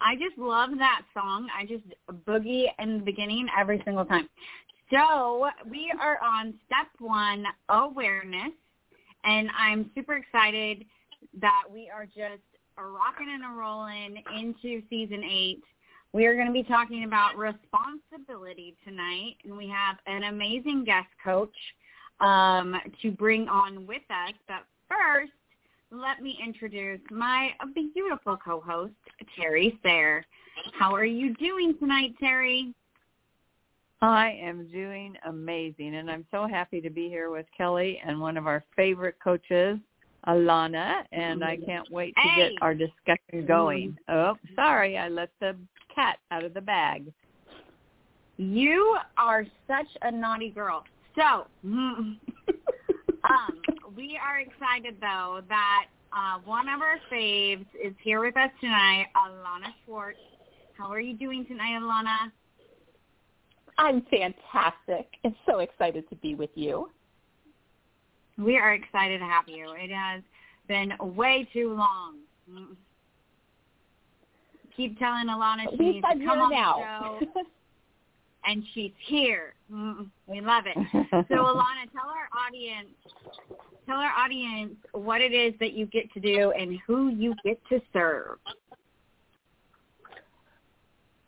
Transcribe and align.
I 0.00 0.14
just 0.16 0.36
love 0.38 0.70
that 0.78 1.02
song. 1.14 1.48
I 1.56 1.64
just 1.64 1.84
boogie 2.26 2.66
in 2.78 2.98
the 2.98 3.04
beginning 3.04 3.46
every 3.58 3.80
single 3.84 4.04
time. 4.04 4.28
So 4.92 5.48
we 5.68 5.92
are 6.00 6.18
on 6.22 6.54
step 6.66 6.88
one, 6.98 7.44
awareness. 7.68 8.52
And 9.24 9.48
I'm 9.58 9.90
super 9.94 10.14
excited 10.16 10.84
that 11.40 11.62
we 11.72 11.90
are 11.90 12.04
just 12.04 12.42
rocking 12.76 13.28
and 13.32 13.56
rolling 13.56 14.22
into 14.36 14.82
season 14.90 15.24
eight. 15.24 15.62
We 16.12 16.26
are 16.26 16.34
going 16.34 16.46
to 16.46 16.52
be 16.52 16.62
talking 16.62 17.04
about 17.04 17.36
responsibility 17.36 18.76
tonight. 18.86 19.36
And 19.44 19.56
we 19.56 19.68
have 19.68 19.96
an 20.06 20.24
amazing 20.24 20.84
guest 20.84 21.08
coach 21.24 21.54
um, 22.20 22.76
to 23.02 23.10
bring 23.10 23.48
on 23.48 23.86
with 23.86 24.02
us. 24.10 24.34
But 24.46 24.64
first, 24.88 25.32
let 25.94 26.22
me 26.22 26.38
introduce 26.44 27.00
my 27.10 27.50
beautiful 27.74 28.36
co-host, 28.36 28.92
Terry 29.36 29.78
Sayre. 29.82 30.24
How 30.78 30.94
are 30.94 31.04
you 31.04 31.34
doing 31.34 31.76
tonight, 31.78 32.14
Terry? 32.18 32.74
I 34.02 34.38
am 34.42 34.68
doing 34.70 35.14
amazing, 35.26 35.94
and 35.94 36.10
I'm 36.10 36.26
so 36.30 36.46
happy 36.46 36.80
to 36.80 36.90
be 36.90 37.08
here 37.08 37.30
with 37.30 37.46
Kelly 37.56 38.00
and 38.06 38.20
one 38.20 38.36
of 38.36 38.46
our 38.46 38.64
favorite 38.76 39.16
coaches, 39.22 39.78
Ilana, 40.26 41.04
and 41.12 41.44
I 41.44 41.56
can't 41.56 41.90
wait 41.90 42.14
to 42.16 42.22
Hey. 42.22 42.36
get 42.36 42.62
our 42.62 42.74
discussion 42.74 43.46
going. 43.46 43.96
Oh, 44.08 44.36
sorry, 44.56 44.98
I 44.98 45.08
let 45.08 45.30
the 45.40 45.56
cat 45.94 46.18
out 46.30 46.44
of 46.44 46.54
the 46.54 46.60
bag. 46.60 47.12
You 48.36 48.98
are 49.16 49.46
such 49.68 49.88
a 50.02 50.10
naughty 50.10 50.50
girl. 50.50 50.84
So, 51.14 51.46
um, 51.64 52.18
we 53.96 54.18
are 54.22 54.40
excited 54.40 54.96
though 55.00 55.40
that 55.48 55.86
uh, 56.12 56.38
one 56.44 56.68
of 56.68 56.80
our 56.80 56.98
faves 57.12 57.66
is 57.82 57.92
here 58.02 58.20
with 58.20 58.36
us 58.36 58.50
tonight, 58.60 59.06
Ilana 59.16 59.72
Schwartz. 59.84 60.18
How 60.76 60.90
are 60.90 61.00
you 61.00 61.16
doing 61.16 61.44
tonight, 61.46 61.80
Ilana? 61.80 62.30
I'm 63.78 64.02
fantastic 64.02 65.08
and 65.24 65.34
so 65.46 65.58
excited 65.58 66.08
to 66.08 66.16
be 66.16 66.34
with 66.34 66.50
you. 66.54 66.90
We 68.38 68.56
are 68.58 68.74
excited 68.74 69.18
to 69.18 69.24
have 69.24 69.48
you. 69.48 69.72
It 69.76 69.90
has 69.90 70.22
been 70.68 70.92
way 71.00 71.48
too 71.52 71.74
long. 71.74 72.18
Mm. 72.50 72.76
Keep 74.76 74.98
telling 74.98 75.26
Ilana 75.26 75.70
she 75.70 75.76
needs 75.76 76.06
to 76.06 76.18
come 76.24 76.40
on 76.40 76.50
now. 76.50 77.18
the 77.20 77.26
show, 77.26 77.42
and 78.46 78.62
she's 78.74 78.92
here. 79.06 79.54
Mm, 79.72 80.08
We 80.26 80.40
love 80.40 80.64
it. 80.66 80.76
So 81.28 81.36
Ilana, 81.36 81.90
tell 81.92 82.08
our 82.10 82.28
audience, 82.46 82.88
tell 83.86 83.96
our 83.96 84.12
audience 84.12 84.74
what 84.92 85.20
it 85.20 85.32
is 85.32 85.54
that 85.60 85.72
you 85.72 85.86
get 85.86 86.12
to 86.14 86.20
do 86.20 86.52
and 86.52 86.78
who 86.86 87.08
you 87.08 87.34
get 87.44 87.58
to 87.68 87.80
serve. 87.92 88.38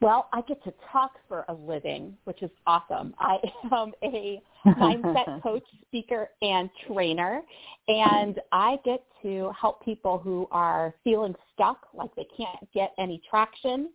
well, 0.00 0.28
I 0.32 0.42
get 0.42 0.62
to 0.64 0.74
talk 0.92 1.12
for 1.28 1.44
a 1.48 1.54
living, 1.54 2.16
which 2.24 2.42
is 2.42 2.50
awesome. 2.66 3.14
I 3.18 3.38
am 3.72 3.92
a 4.02 4.42
mindset 4.66 5.42
coach, 5.42 5.64
speaker, 5.86 6.28
and 6.42 6.68
trainer, 6.86 7.40
and 7.88 8.40
I 8.52 8.76
get 8.84 9.02
to 9.22 9.50
help 9.58 9.84
people 9.84 10.18
who 10.18 10.46
are 10.50 10.94
feeling 11.02 11.34
stuck, 11.54 11.88
like 11.94 12.14
they 12.14 12.26
can't 12.36 12.70
get 12.74 12.92
any 12.98 13.22
traction, 13.28 13.88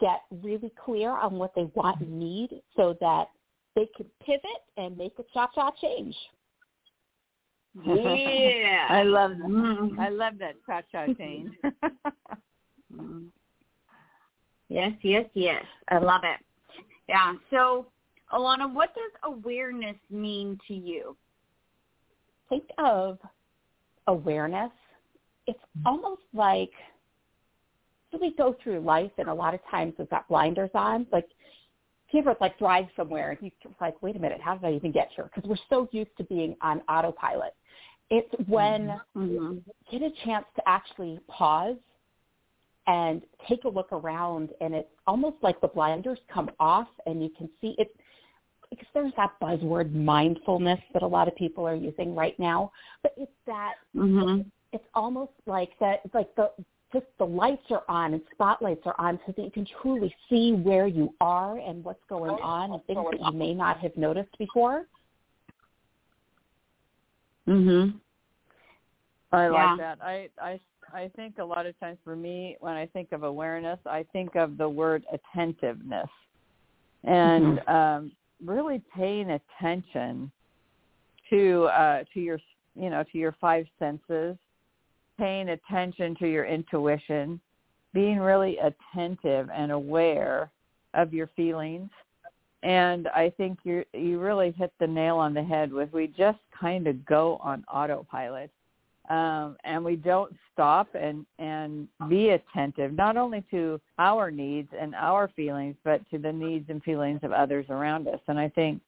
get 0.00 0.22
really 0.30 0.72
clear 0.84 1.10
on 1.10 1.34
what 1.34 1.54
they 1.54 1.64
want 1.74 2.00
and 2.00 2.18
need 2.18 2.62
so 2.76 2.96
that 3.00 3.28
they 3.74 3.88
can 3.96 4.06
pivot 4.24 4.42
and 4.76 4.96
make 4.96 5.14
a 5.18 5.24
cha-cha 5.32 5.70
change. 5.80 6.14
Yeah. 7.84 8.86
I 8.90 9.02
love 9.02 9.32
Mm. 9.32 9.98
I 9.98 10.08
love 10.08 10.34
that 10.38 10.54
cha-cha 10.66 11.12
change. 11.14 11.52
Mm. 12.90 13.26
Yes, 14.70 14.92
yes, 15.02 15.26
yes. 15.34 15.62
I 15.88 15.98
love 15.98 16.22
it. 16.24 16.40
Yeah. 17.06 17.34
So, 17.50 17.86
Ilana, 18.32 18.72
what 18.72 18.94
does 18.94 19.12
awareness 19.24 19.96
mean 20.10 20.58
to 20.68 20.74
you? 20.74 21.14
think 22.48 22.64
of 22.78 23.18
awareness, 24.06 24.70
it's 25.46 25.58
almost 25.86 26.22
like 26.34 26.70
so 28.10 28.18
we 28.20 28.34
go 28.36 28.54
through 28.62 28.80
life 28.80 29.12
and 29.18 29.28
a 29.28 29.34
lot 29.34 29.54
of 29.54 29.60
times 29.70 29.94
we've 29.98 30.10
got 30.10 30.28
blinders 30.28 30.70
on. 30.74 31.06
Like 31.12 31.26
if 32.08 32.14
you 32.14 32.20
ever 32.20 32.34
like 32.40 32.58
drive 32.58 32.86
somewhere 32.96 33.30
and 33.30 33.38
you're 33.62 33.72
like, 33.80 34.00
wait 34.02 34.16
a 34.16 34.18
minute, 34.18 34.40
how 34.40 34.56
did 34.56 34.66
I 34.66 34.72
even 34.74 34.92
get 34.92 35.10
here? 35.14 35.30
Because 35.32 35.48
we're 35.48 35.56
so 35.68 35.88
used 35.92 36.16
to 36.18 36.24
being 36.24 36.56
on 36.62 36.80
autopilot. 36.88 37.54
It's 38.10 38.32
when 38.48 38.98
Mm-hmm. 39.16 39.56
you 39.56 39.62
get 39.90 40.02
a 40.02 40.10
chance 40.24 40.46
to 40.56 40.62
actually 40.66 41.20
pause 41.28 41.76
and 42.86 43.22
take 43.48 43.64
a 43.64 43.68
look 43.68 43.92
around 43.92 44.50
and 44.60 44.74
it's 44.74 44.88
almost 45.06 45.36
like 45.42 45.60
the 45.60 45.68
blinders 45.68 46.18
come 46.32 46.50
off 46.58 46.88
and 47.06 47.22
you 47.22 47.28
can 47.36 47.50
see 47.60 47.74
it 47.78 47.94
because 48.70 48.86
there's 48.94 49.12
that 49.16 49.32
buzzword 49.42 49.92
mindfulness 49.94 50.80
that 50.92 51.02
a 51.02 51.06
lot 51.06 51.28
of 51.28 51.36
people 51.36 51.66
are 51.66 51.74
using 51.74 52.14
right 52.14 52.38
now 52.38 52.72
but 53.02 53.12
it's 53.18 53.30
that 53.46 53.74
Mm-hmm. 53.96 54.42
it's 54.72 54.84
almost 54.94 55.32
like 55.46 55.70
that 55.80 56.00
it's 56.04 56.14
like 56.14 56.34
the 56.36 56.50
just 56.92 57.06
the 57.18 57.24
lights 57.24 57.64
are 57.70 57.84
on 57.88 58.14
and 58.14 58.22
spotlights 58.32 58.82
are 58.86 58.94
on 58.98 59.18
so 59.26 59.32
that 59.36 59.42
you 59.42 59.50
can 59.50 59.66
truly 59.82 60.14
see 60.28 60.52
where 60.52 60.86
you 60.86 61.14
are 61.20 61.58
and 61.58 61.84
what's 61.84 62.02
going 62.08 62.30
on 62.42 62.72
and 62.72 62.84
things 62.86 63.04
that 63.10 63.20
you 63.20 63.32
may 63.32 63.52
not 63.52 63.78
have 63.78 63.96
noticed 63.96 64.36
before 64.38 64.86
Mhm. 67.46 68.00
I 69.32 69.48
Yeah. 69.48 69.70
like 69.70 69.78
that. 69.78 69.98
I 70.02 70.30
I 70.38 70.60
I 70.92 71.08
think 71.08 71.38
a 71.38 71.44
lot 71.44 71.66
of 71.66 71.78
times 71.80 71.98
for 72.02 72.16
me 72.16 72.56
when 72.60 72.74
I 72.74 72.86
think 72.86 73.12
of 73.12 73.22
awareness, 73.22 73.78
I 73.84 74.04
think 74.04 74.36
of 74.36 74.56
the 74.56 74.68
word 74.68 75.04
attentiveness. 75.12 76.10
And 77.04 77.60
um 77.68 78.12
really 78.42 78.80
paying 78.94 79.30
attention 79.30 80.30
to 81.28 81.64
uh 81.66 82.04
to 82.14 82.20
your 82.20 82.40
you 82.74 82.90
know, 82.90 83.02
to 83.02 83.18
your 83.18 83.32
five 83.32 83.66
senses, 83.78 84.36
paying 85.18 85.50
attention 85.50 86.14
to 86.16 86.26
your 86.26 86.46
intuition, 86.46 87.40
being 87.92 88.18
really 88.18 88.58
attentive 88.58 89.48
and 89.52 89.72
aware 89.72 90.50
of 90.94 91.12
your 91.12 91.28
feelings. 91.36 91.90
And 92.62 93.08
I 93.08 93.30
think 93.36 93.58
you 93.64 93.84
you 93.92 94.18
really 94.18 94.52
hit 94.52 94.72
the 94.80 94.86
nail 94.86 95.16
on 95.16 95.34
the 95.34 95.42
head 95.42 95.72
with 95.72 95.92
we 95.92 96.08
just 96.08 96.38
kind 96.58 96.86
of 96.86 97.04
go 97.06 97.38
on 97.42 97.64
autopilot. 97.72 98.50
Um, 99.10 99.56
and 99.64 99.82
we 99.82 99.96
don't 99.96 100.34
stop 100.52 100.88
and 100.94 101.24
and 101.38 101.88
be 102.08 102.30
attentive 102.30 102.92
not 102.92 103.16
only 103.16 103.42
to 103.50 103.80
our 103.98 104.30
needs 104.30 104.68
and 104.78 104.94
our 104.94 105.28
feelings 105.28 105.76
but 105.82 106.02
to 106.10 106.18
the 106.18 106.32
needs 106.32 106.68
and 106.68 106.82
feelings 106.82 107.20
of 107.22 107.32
others 107.32 107.64
around 107.70 108.06
us. 108.08 108.20
And 108.26 108.38
i 108.38 108.48
think 108.50 108.82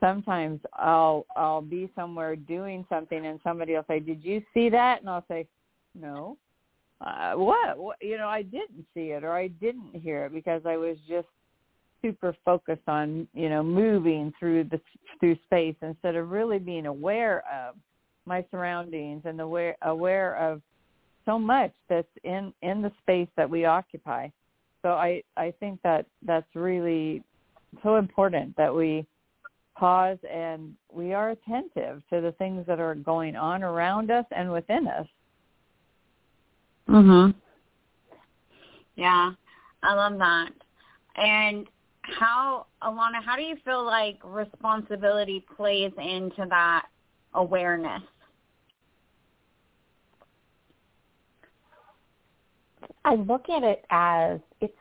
sometimes 0.00 0.58
i'll 0.74 1.26
i'll 1.36 1.62
be 1.62 1.88
somewhere 1.94 2.34
doing 2.34 2.84
something 2.88 3.26
and 3.26 3.38
somebody 3.44 3.74
will 3.74 3.84
say 3.86 4.00
did 4.00 4.24
you 4.24 4.42
see 4.52 4.68
that? 4.70 5.00
And 5.00 5.08
i'll 5.08 5.24
say 5.28 5.46
no. 5.94 6.36
Uh, 7.00 7.32
what? 7.34 7.76
what 7.78 7.96
you 8.00 8.16
know 8.16 8.28
i 8.28 8.42
didn't 8.42 8.86
see 8.94 9.10
it 9.10 9.24
or 9.24 9.32
i 9.32 9.48
didn't 9.48 9.92
hear 9.92 10.26
it 10.26 10.32
because 10.32 10.62
i 10.64 10.76
was 10.76 10.96
just 11.08 11.26
super 12.00 12.34
focused 12.44 12.86
on 12.86 13.26
you 13.34 13.48
know 13.48 13.62
moving 13.62 14.32
through 14.38 14.64
the 14.64 14.80
through 15.18 15.36
space 15.44 15.76
instead 15.82 16.14
of 16.14 16.30
really 16.30 16.58
being 16.58 16.86
aware 16.86 17.42
of 17.52 17.74
my 18.26 18.44
surroundings 18.50 19.22
and 19.24 19.40
aware 19.40 19.76
aware 19.82 20.36
of 20.36 20.60
so 21.24 21.38
much 21.38 21.72
that's 21.88 22.08
in 22.24 22.52
in 22.62 22.82
the 22.82 22.92
space 23.02 23.28
that 23.36 23.48
we 23.48 23.64
occupy. 23.64 24.28
So 24.82 24.90
i 24.90 25.22
i 25.36 25.52
think 25.60 25.80
that 25.82 26.06
that's 26.24 26.54
really 26.54 27.22
so 27.82 27.96
important 27.96 28.56
that 28.56 28.74
we 28.74 29.06
pause 29.76 30.18
and 30.30 30.74
we 30.92 31.14
are 31.14 31.30
attentive 31.30 32.02
to 32.10 32.20
the 32.20 32.34
things 32.38 32.66
that 32.66 32.78
are 32.78 32.94
going 32.94 33.36
on 33.36 33.62
around 33.62 34.10
us 34.10 34.26
and 34.36 34.52
within 34.52 34.86
us 34.86 35.06
Mhm. 36.88 37.34
Yeah, 38.96 39.32
I 39.82 39.94
love 39.94 40.18
that. 40.18 40.52
And 41.16 41.66
how, 42.02 42.66
Ilana, 42.82 43.22
how 43.24 43.36
do 43.36 43.42
you 43.42 43.56
feel 43.64 43.84
like 43.84 44.18
responsibility 44.24 45.44
plays 45.56 45.92
into 45.98 46.46
that 46.48 46.86
awareness? 47.34 48.02
I 53.04 53.14
look 53.14 53.48
at 53.48 53.62
it 53.62 53.84
as 53.90 54.40
it's 54.60 54.76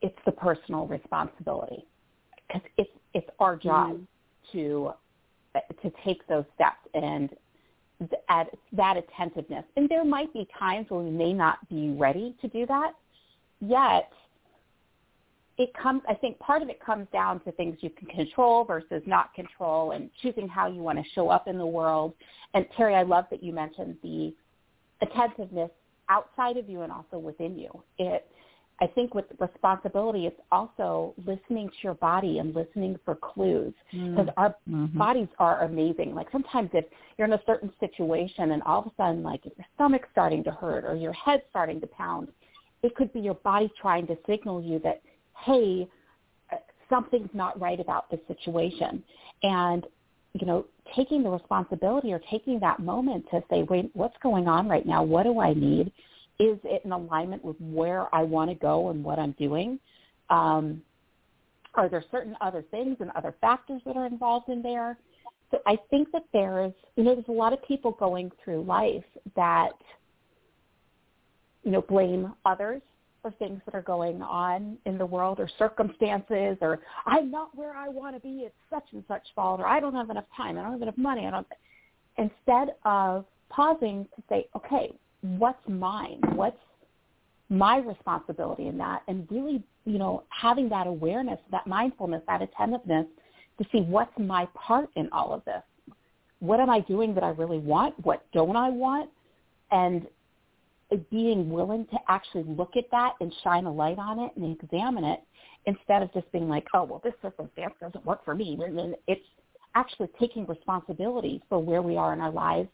it's 0.00 0.18
the 0.24 0.32
personal 0.32 0.86
responsibility 0.86 1.84
because 2.46 2.62
it's 2.76 2.90
it's 3.14 3.28
our 3.40 3.56
job 3.56 3.98
mm. 3.98 4.06
to 4.52 4.92
to 5.82 5.92
take 6.04 6.26
those 6.28 6.44
steps 6.54 6.88
and 6.94 7.30
add 8.28 8.48
that 8.72 8.96
attentiveness. 8.96 9.64
And 9.76 9.88
there 9.88 10.04
might 10.04 10.32
be 10.32 10.46
times 10.58 10.86
when 10.88 11.04
we 11.04 11.10
may 11.10 11.32
not 11.32 11.68
be 11.68 11.90
ready 11.90 12.34
to 12.40 12.48
do 12.48 12.66
that 12.66 12.92
yet. 13.60 14.10
It 15.56 15.74
comes, 15.74 16.02
I 16.08 16.14
think 16.14 16.38
part 16.38 16.62
of 16.62 16.68
it 16.68 16.80
comes 16.80 17.08
down 17.12 17.40
to 17.40 17.52
things 17.52 17.78
you 17.80 17.90
can 17.90 18.06
control 18.06 18.64
versus 18.64 19.02
not 19.06 19.34
control 19.34 19.90
and 19.90 20.08
choosing 20.22 20.46
how 20.46 20.68
you 20.68 20.80
want 20.82 20.98
to 20.98 21.04
show 21.14 21.30
up 21.30 21.48
in 21.48 21.58
the 21.58 21.66
world. 21.66 22.14
And 22.54 22.64
Terry, 22.76 22.94
I 22.94 23.02
love 23.02 23.24
that 23.30 23.42
you 23.42 23.52
mentioned 23.52 23.96
the 24.02 24.32
attentiveness 25.02 25.70
outside 26.08 26.56
of 26.56 26.68
you 26.68 26.82
and 26.82 26.92
also 26.92 27.18
within 27.18 27.58
you. 27.58 27.70
It, 27.98 28.30
I 28.80 28.86
think 28.86 29.14
with 29.14 29.24
responsibility, 29.40 30.26
it's 30.26 30.40
also 30.52 31.14
listening 31.26 31.68
to 31.68 31.74
your 31.82 31.94
body 31.94 32.38
and 32.38 32.54
listening 32.54 32.96
for 33.04 33.16
clues 33.16 33.74
because 33.90 34.26
mm. 34.26 34.32
our 34.36 34.50
mm-hmm. 34.70 34.96
bodies 34.96 35.28
are 35.40 35.64
amazing. 35.64 36.14
Like 36.14 36.28
sometimes 36.30 36.70
if 36.72 36.84
you're 37.16 37.26
in 37.26 37.32
a 37.32 37.42
certain 37.44 37.72
situation 37.80 38.52
and 38.52 38.62
all 38.62 38.80
of 38.80 38.86
a 38.86 38.92
sudden 38.96 39.22
like 39.24 39.44
your 39.44 39.66
stomach's 39.74 40.08
starting 40.12 40.44
to 40.44 40.52
hurt 40.52 40.84
or 40.84 40.94
your 40.94 41.12
head's 41.12 41.42
starting 41.50 41.80
to 41.80 41.88
pound, 41.88 42.28
it 42.82 42.94
could 42.94 43.12
be 43.12 43.18
your 43.20 43.34
body 43.34 43.70
trying 43.80 44.06
to 44.06 44.16
signal 44.28 44.62
you 44.62 44.78
that, 44.84 45.02
hey, 45.44 45.88
something's 46.88 47.30
not 47.34 47.60
right 47.60 47.80
about 47.80 48.10
this 48.10 48.20
situation. 48.28 49.02
And, 49.42 49.86
you 50.34 50.46
know, 50.46 50.66
taking 50.94 51.24
the 51.24 51.30
responsibility 51.30 52.12
or 52.12 52.20
taking 52.30 52.60
that 52.60 52.78
moment 52.78 53.26
to 53.32 53.42
say, 53.50 53.64
wait, 53.64 53.90
what's 53.94 54.16
going 54.22 54.46
on 54.46 54.68
right 54.68 54.86
now? 54.86 55.02
What 55.02 55.24
do 55.24 55.40
I 55.40 55.52
need? 55.52 55.92
Is 56.38 56.58
it 56.64 56.82
in 56.84 56.92
alignment 56.92 57.44
with 57.44 57.56
where 57.60 58.12
I 58.14 58.22
want 58.22 58.50
to 58.50 58.54
go 58.54 58.90
and 58.90 59.02
what 59.02 59.18
I'm 59.18 59.32
doing? 59.32 59.78
Um, 60.30 60.82
are 61.74 61.88
there 61.88 62.04
certain 62.10 62.36
other 62.40 62.62
things 62.70 62.96
and 63.00 63.10
other 63.12 63.34
factors 63.40 63.82
that 63.86 63.96
are 63.96 64.06
involved 64.06 64.48
in 64.48 64.62
there? 64.62 64.98
So 65.50 65.58
I 65.66 65.78
think 65.90 66.12
that 66.12 66.24
there's, 66.32 66.72
you 66.96 67.04
know, 67.04 67.14
there's 67.14 67.28
a 67.28 67.32
lot 67.32 67.52
of 67.52 67.62
people 67.64 67.92
going 67.92 68.30
through 68.42 68.62
life 68.62 69.04
that, 69.34 69.72
you 71.64 71.70
know, 71.70 71.82
blame 71.82 72.34
others 72.44 72.82
for 73.22 73.30
things 73.32 73.60
that 73.64 73.74
are 73.74 73.82
going 73.82 74.22
on 74.22 74.76
in 74.86 74.98
the 74.98 75.06
world 75.06 75.40
or 75.40 75.48
circumstances 75.58 76.56
or 76.60 76.80
I'm 77.06 77.30
not 77.30 77.56
where 77.56 77.74
I 77.74 77.88
want 77.88 78.14
to 78.14 78.20
be. 78.20 78.42
It's 78.44 78.54
such 78.70 78.84
and 78.92 79.02
such 79.08 79.22
fault 79.34 79.60
or 79.60 79.66
I 79.66 79.80
don't 79.80 79.94
have 79.94 80.10
enough 80.10 80.26
time. 80.36 80.58
I 80.58 80.62
don't 80.62 80.72
have 80.72 80.82
enough 80.82 80.98
money. 80.98 81.26
I 81.26 81.30
don't. 81.30 81.46
Instead 82.16 82.74
of 82.84 83.24
pausing 83.48 84.06
to 84.16 84.22
say, 84.28 84.48
okay, 84.54 84.92
what's 85.22 85.60
mine? 85.68 86.20
What's 86.34 86.56
my 87.48 87.78
responsibility 87.78 88.66
in 88.66 88.78
that? 88.78 89.02
And 89.08 89.26
really, 89.30 89.62
you 89.84 89.98
know, 89.98 90.24
having 90.28 90.68
that 90.68 90.86
awareness, 90.86 91.38
that 91.50 91.66
mindfulness, 91.66 92.22
that 92.26 92.42
attentiveness 92.42 93.06
to 93.58 93.66
see 93.72 93.80
what's 93.80 94.16
my 94.18 94.46
part 94.54 94.88
in 94.96 95.08
all 95.12 95.32
of 95.32 95.44
this. 95.44 95.62
What 96.40 96.60
am 96.60 96.70
I 96.70 96.80
doing 96.80 97.14
that 97.14 97.24
I 97.24 97.30
really 97.30 97.58
want? 97.58 97.94
What 98.04 98.24
don't 98.32 98.56
I 98.56 98.68
want? 98.68 99.10
And 99.70 100.06
being 101.10 101.50
willing 101.50 101.86
to 101.86 101.98
actually 102.08 102.44
look 102.44 102.76
at 102.76 102.84
that 102.90 103.14
and 103.20 103.34
shine 103.42 103.64
a 103.64 103.72
light 103.72 103.98
on 103.98 104.20
it 104.20 104.32
and 104.36 104.56
examine 104.62 105.04
it 105.04 105.20
instead 105.66 106.02
of 106.02 106.12
just 106.14 106.30
being 106.32 106.48
like, 106.48 106.66
oh, 106.74 106.84
well, 106.84 107.00
this 107.04 107.12
circumstance 107.20 107.74
doesn't 107.80 108.04
work 108.06 108.24
for 108.24 108.34
me. 108.34 108.58
And 108.64 108.94
it's 109.06 109.20
actually 109.74 110.08
taking 110.18 110.46
responsibility 110.46 111.42
for 111.48 111.58
where 111.58 111.82
we 111.82 111.96
are 111.96 112.12
in 112.12 112.20
our 112.20 112.30
lives 112.30 112.68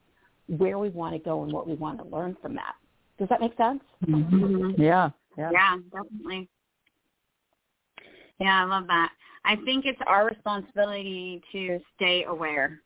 where 0.49 0.79
we 0.79 0.91
want 0.91 1.15
to 1.15 1.19
go 1.19 1.43
and 1.43 1.53
what 1.53 1.67
we 1.67 1.75
want 1.75 1.99
to 1.99 2.05
learn 2.05 2.37
from 2.43 2.55
that. 2.55 2.75
Does 3.19 3.29
that 3.29 3.41
make 3.41 3.57
sense? 3.57 3.81
Mm-hmm. 4.07 4.81
Yeah, 4.81 5.11
yeah. 5.39 5.51
Yeah, 5.53 5.77
definitely. 5.93 6.49
Yeah, 8.41 8.63
I 8.63 8.65
love 8.65 8.87
that. 8.89 9.11
I 9.45 9.57
think 9.65 9.85
it's 9.87 10.01
our 10.07 10.27
responsibility 10.27 11.43
to 11.53 11.79
stay 11.97 12.25
aware, 12.25 12.81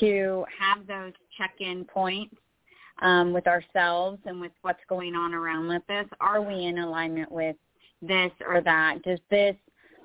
to 0.00 0.44
have 0.58 0.86
those 0.86 1.12
check-in 1.36 1.84
points 1.84 2.34
um, 3.02 3.32
with 3.32 3.46
ourselves 3.46 4.18
and 4.24 4.40
with 4.40 4.52
what's 4.62 4.80
going 4.88 5.14
on 5.14 5.34
around 5.34 5.68
with 5.68 5.88
us. 5.90 6.06
Are 6.20 6.40
we 6.40 6.66
in 6.66 6.78
alignment 6.78 7.30
with 7.30 7.56
this 8.00 8.30
or 8.46 8.60
that? 8.62 9.02
Does 9.02 9.20
this 9.30 9.56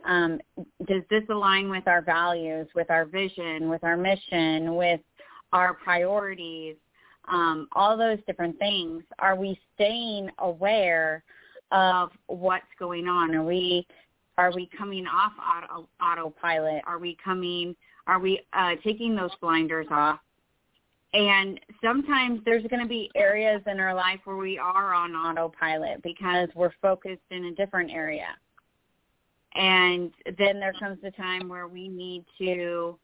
um, 0.05 0.41
does 0.85 1.03
this 1.09 1.23
align 1.29 1.69
with 1.69 1.87
our 1.87 2.01
values, 2.01 2.67
with 2.75 2.89
our 2.89 3.05
vision, 3.05 3.69
with 3.69 3.83
our 3.85 3.95
mission, 3.95 4.75
with 4.75 4.99
our 5.53 5.73
priorities? 5.75 6.75
Um, 7.31 7.67
all 7.73 7.97
those 7.97 8.19
different 8.27 8.57
things. 8.59 9.03
Are 9.19 9.35
we 9.35 9.59
staying 9.75 10.29
aware 10.39 11.23
of 11.71 12.11
what's 12.27 12.65
going 12.79 13.07
on? 13.07 13.33
Are 13.35 13.43
we 13.43 13.87
are 14.37 14.51
we 14.51 14.67
coming 14.75 15.05
off 15.05 15.33
auto, 15.37 15.87
autopilot? 16.01 16.81
Are 16.87 16.97
we 16.97 17.17
coming? 17.23 17.75
Are 18.07 18.19
we 18.19 18.41
uh, 18.53 18.71
taking 18.83 19.15
those 19.15 19.31
blinders 19.39 19.87
off? 19.91 20.19
And 21.13 21.59
sometimes 21.83 22.41
there's 22.43 22.63
going 22.63 22.81
to 22.81 22.87
be 22.87 23.11
areas 23.15 23.61
in 23.67 23.79
our 23.79 23.93
life 23.93 24.19
where 24.23 24.37
we 24.37 24.57
are 24.57 24.93
on 24.95 25.15
autopilot 25.15 26.01
because 26.01 26.49
we're 26.55 26.73
focused 26.81 27.21
in 27.29 27.45
a 27.45 27.51
different 27.51 27.91
area. 27.91 28.29
And 29.53 30.11
then 30.39 30.59
there 30.59 30.73
comes 30.73 30.97
the 31.03 31.11
time 31.11 31.47
where 31.47 31.67
we 31.67 31.87
need 31.87 32.25
to 32.39 32.97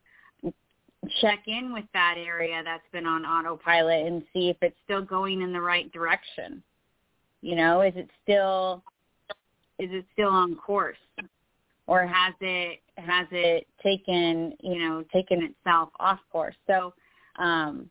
check 1.20 1.40
in 1.46 1.72
with 1.72 1.84
that 1.92 2.14
area 2.18 2.62
that's 2.64 2.86
been 2.92 3.06
on 3.06 3.24
autopilot 3.24 4.06
and 4.06 4.22
see 4.32 4.50
if 4.50 4.56
it's 4.62 4.76
still 4.84 5.02
going 5.02 5.42
in 5.42 5.52
the 5.52 5.60
right 5.60 5.90
direction. 5.92 6.62
You 7.42 7.56
know, 7.56 7.80
is 7.82 7.94
it 7.96 8.08
still 8.22 8.82
is 9.78 9.88
it 9.92 10.04
still 10.12 10.28
on 10.28 10.56
course? 10.56 10.98
Or 11.86 12.06
has 12.06 12.34
it 12.40 12.80
has 12.96 13.26
it 13.30 13.66
taken, 13.82 14.54
you 14.60 14.78
know, 14.78 15.04
taken 15.12 15.42
itself 15.42 15.90
off 15.98 16.20
course? 16.30 16.56
So 16.66 16.92
um 17.38 17.90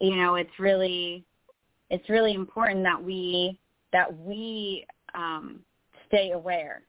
you 0.00 0.16
know, 0.16 0.34
it's 0.34 0.58
really 0.58 1.24
it's 1.90 2.08
really 2.08 2.34
important 2.34 2.82
that 2.84 3.02
we 3.02 3.58
that 3.92 4.16
we 4.18 4.86
um 5.14 5.60
stay 6.08 6.32
aware 6.32 6.82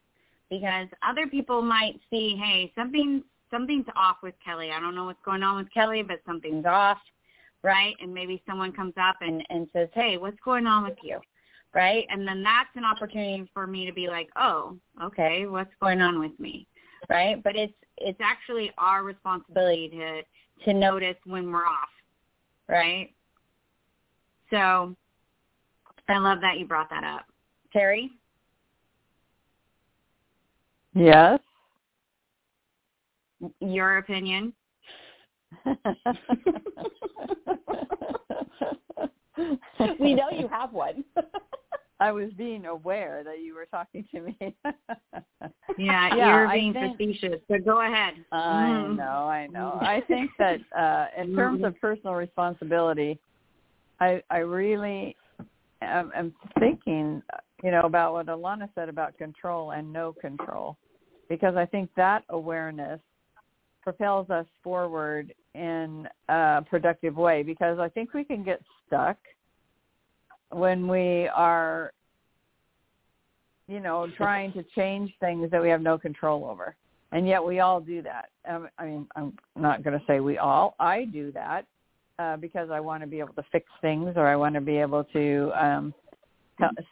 because 0.50 0.88
other 1.08 1.28
people 1.28 1.62
might 1.62 2.00
see, 2.10 2.36
hey, 2.36 2.72
something's 2.76 3.24
something's 3.52 3.86
off 3.96 4.18
with 4.24 4.34
Kelly. 4.44 4.72
I 4.72 4.80
don't 4.80 4.96
know 4.96 5.06
what's 5.06 5.24
going 5.24 5.44
on 5.44 5.58
with 5.58 5.72
Kelly, 5.72 6.02
but 6.02 6.22
something's 6.26 6.66
off, 6.66 6.98
right? 7.62 7.96
And 8.02 8.14
maybe 8.14 8.42
someone 8.48 8.72
comes 8.72 8.94
up 9.00 9.18
and, 9.22 9.44
and 9.50 9.68
says, 9.74 9.90
hey, 9.94 10.18
what's 10.18 10.40
going 10.44 10.66
on 10.66 10.84
with 10.84 10.98
you? 11.04 11.20
Right? 11.74 12.06
And 12.10 12.28
then 12.28 12.44
that's 12.44 12.70
an 12.76 12.84
opportunity 12.84 13.50
for 13.54 13.68
me 13.68 13.86
to 13.86 13.94
be 13.94 14.08
like, 14.08 14.30
oh, 14.36 14.78
okay, 15.02 15.46
what's 15.46 15.72
going 15.80 16.02
on 16.02 16.20
with 16.20 16.38
me? 16.40 16.68
Right? 17.10 17.42
But 17.44 17.56
it's 17.56 17.74
it's 17.98 18.20
actually 18.22 18.72
our 18.78 19.04
responsibility 19.04 19.90
to 19.90 20.22
to 20.66 20.74
notice 20.74 21.16
when 21.26 21.52
we're 21.52 21.66
off, 21.66 21.90
right? 22.68 23.12
So 24.50 24.96
I 26.10 26.18
love 26.18 26.42
that 26.42 26.60
you 26.60 26.66
brought 26.66 26.90
that 26.90 27.06
up. 27.06 27.26
Terry? 27.72 28.12
Yes 30.94 31.40
your 33.60 33.98
opinion? 33.98 34.54
we 40.00 40.14
know 40.14 40.30
you 40.32 40.48
have 40.48 40.74
one. 40.74 41.04
I 42.02 42.12
was 42.12 42.32
being 42.36 42.66
aware 42.66 43.24
that 43.24 43.42
you 43.42 43.54
were 43.54 43.68
talking 43.68 44.04
to 44.14 44.22
me. 44.22 44.36
yeah, 44.40 44.56
yeah, 45.78 46.16
you're 46.16 46.50
being 46.50 46.74
think, 46.74 46.98
facetious. 46.98 47.40
but 47.48 47.64
go 47.64 47.82
ahead. 47.82 48.16
I 48.32 48.38
mm-hmm. 48.38 48.96
know, 48.96 49.04
I 49.04 49.46
know. 49.48 49.78
I 49.82 50.02
think 50.08 50.32
that 50.40 50.60
uh 50.78 51.06
in 51.22 51.36
terms 51.36 51.64
of 51.64 51.80
personal 51.80 52.16
responsibility, 52.16 53.20
I 54.00 54.24
I 54.32 54.40
really 54.40 55.16
am, 55.84 56.12
am 56.16 56.34
thinking, 56.60 57.22
you 57.64 57.70
know, 57.70 57.82
about 57.82 58.14
what 58.14 58.26
Ilana 58.26 58.68
said 58.74 58.90
about 58.90 59.16
control 59.20 59.72
and 59.72 59.94
no 59.94 60.12
control, 60.12 60.78
because 61.30 61.56
I 61.56 61.68
think 61.68 61.92
that 61.98 62.24
awareness 62.30 63.00
propels 63.82 64.30
us 64.30 64.46
forward 64.64 65.34
in 65.56 66.08
a 66.30 66.64
productive 66.70 67.16
way 67.16 67.44
because 67.44 67.80
I 67.80 67.90
think 67.90 68.14
we 68.14 68.24
can 68.24 68.44
get 68.44 68.62
stuck 68.88 69.18
when 70.52 70.88
we 70.88 71.28
are 71.30 71.94
you 73.68 73.80
know 73.80 74.08
trying 74.18 74.52
to 74.54 74.64
change 74.76 75.14
things 75.20 75.50
that 75.52 75.62
we 75.62 75.70
have 75.70 75.82
no 75.82 75.98
control 75.98 76.46
over. 76.46 76.76
And 77.14 77.28
yet 77.28 77.44
we 77.44 77.60
all 77.60 77.82
do 77.82 78.02
that. 78.04 78.30
Um, 78.50 78.70
i 78.78 78.86
mean 78.86 79.08
i'm 79.16 79.38
not 79.56 79.84
going 79.84 79.98
to 79.98 80.06
say 80.06 80.20
we 80.20 80.38
all. 80.38 80.76
I 80.80 81.06
do 81.06 81.32
that 81.34 81.66
uh, 82.20 82.38
because 82.38 82.70
i 82.70 82.80
want 82.80 83.02
to 83.02 83.08
be 83.08 83.20
able 83.20 83.34
to 83.34 83.44
fix 83.52 83.66
things 83.82 84.14
or 84.16 84.28
i 84.28 84.36
want 84.36 84.56
to 84.56 84.62
be 84.62 84.78
able 84.78 85.04
to 85.06 85.52
um 85.56 85.94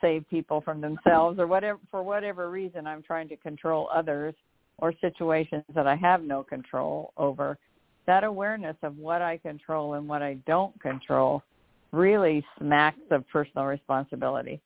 save 0.01 0.27
people 0.29 0.61
from 0.61 0.81
themselves 0.81 1.37
or 1.39 1.45
whatever 1.45 1.79
for 1.91 2.01
whatever 2.01 2.49
reason 2.49 2.87
i'm 2.87 3.03
trying 3.03 3.27
to 3.29 3.35
control 3.37 3.87
others 3.93 4.33
or 4.81 4.93
situations 5.01 5.63
that 5.73 5.87
I 5.87 5.95
have 5.95 6.23
no 6.23 6.43
control 6.43 7.13
over, 7.17 7.57
that 8.05 8.23
awareness 8.23 8.75
of 8.81 8.97
what 8.97 9.21
I 9.21 9.37
control 9.37 9.93
and 9.93 10.07
what 10.07 10.21
I 10.21 10.35
don't 10.47 10.79
control 10.81 11.43
really 11.91 12.45
smacks 12.57 12.99
of 13.11 13.27
personal 13.29 13.65
responsibility. 13.65 14.61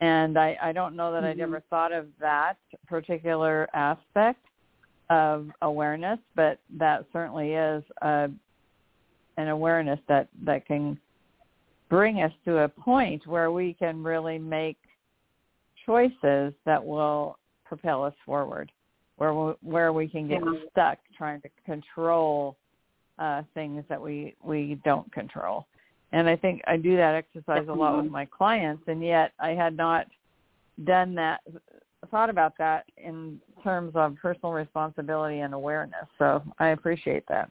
And 0.00 0.38
I, 0.38 0.58
I 0.62 0.72
don't 0.72 0.94
know 0.94 1.12
that 1.12 1.22
Mhm. 1.22 1.28
I'd 1.28 1.40
ever 1.40 1.60
thought 1.70 1.92
of 1.92 2.06
that 2.18 2.58
particular 2.86 3.68
aspect 3.72 4.44
of 5.08 5.50
awareness, 5.62 6.18
but 6.34 6.58
that 6.76 7.06
certainly 7.12 7.54
is 7.54 7.82
a, 8.02 8.30
an 9.36 9.48
awareness 9.48 10.00
that, 10.08 10.28
that 10.42 10.66
can 10.66 10.98
bring 11.88 12.22
us 12.22 12.32
to 12.44 12.58
a 12.58 12.68
point 12.68 13.26
where 13.26 13.52
we 13.52 13.72
can 13.74 14.02
really 14.02 14.38
make 14.38 14.78
choices 15.84 16.52
that 16.64 16.84
will 16.84 17.38
propel 17.64 18.04
us 18.04 18.14
forward, 18.24 18.70
where 19.16 19.34
we, 19.34 19.52
where 19.62 19.92
we 19.92 20.08
can 20.08 20.28
get 20.28 20.42
Yeah. 20.44 20.54
stuck 20.70 20.98
trying 21.16 21.40
to 21.42 21.48
control 21.64 22.56
uh, 23.18 23.42
things 23.54 23.82
that 23.88 24.00
we 24.00 24.36
we 24.42 24.80
don't 24.84 25.10
control. 25.12 25.66
And 26.12 26.28
I 26.28 26.36
think 26.36 26.62
I 26.66 26.76
do 26.76 26.96
that 26.96 27.14
exercise 27.14 27.66
a 27.68 27.72
lot 27.72 27.96
with 27.96 28.10
my 28.10 28.26
clients, 28.26 28.84
and 28.86 29.02
yet 29.02 29.32
I 29.38 29.50
had 29.50 29.76
not 29.76 30.06
done 30.84 31.14
that, 31.14 31.40
thought 32.10 32.30
about 32.30 32.56
that 32.58 32.84
in 32.96 33.40
terms 33.64 33.92
of 33.96 34.16
personal 34.16 34.52
responsibility 34.52 35.40
and 35.40 35.54
awareness. 35.54 36.06
So 36.18 36.42
I 36.58 36.68
appreciate 36.68 37.24
that. 37.28 37.50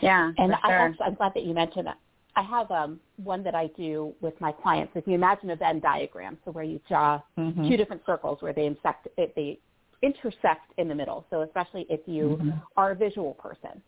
Yeah, 0.00 0.32
And 0.38 0.52
I 0.52 0.68
sure. 0.68 0.78
actually, 0.78 1.06
I'm 1.06 1.14
glad 1.14 1.32
that 1.34 1.44
you 1.44 1.54
mentioned 1.54 1.86
that. 1.86 1.98
I 2.36 2.42
have 2.42 2.70
um, 2.70 3.00
one 3.16 3.42
that 3.44 3.54
I 3.54 3.68
do 3.68 4.14
with 4.20 4.38
my 4.42 4.52
clients. 4.52 4.92
If 4.94 5.06
you 5.06 5.14
imagine 5.14 5.50
a 5.50 5.56
Venn 5.56 5.80
diagram, 5.80 6.36
so 6.44 6.50
where 6.50 6.64
you 6.64 6.80
draw 6.86 7.20
Mhm. 7.38 7.66
two 7.66 7.78
different 7.78 8.04
circles 8.04 8.42
where 8.42 8.52
they 8.52 8.66
intersect, 8.66 9.08
they 9.16 9.58
intersect 10.02 10.72
in 10.78 10.88
the 10.88 10.94
middle. 10.94 11.26
So 11.30 11.42
especially 11.42 11.86
if 11.88 12.00
you 12.06 12.38
Mhm. 12.40 12.62
are 12.76 12.92
a 12.92 12.94
visual 12.94 13.34
person, 13.34 13.82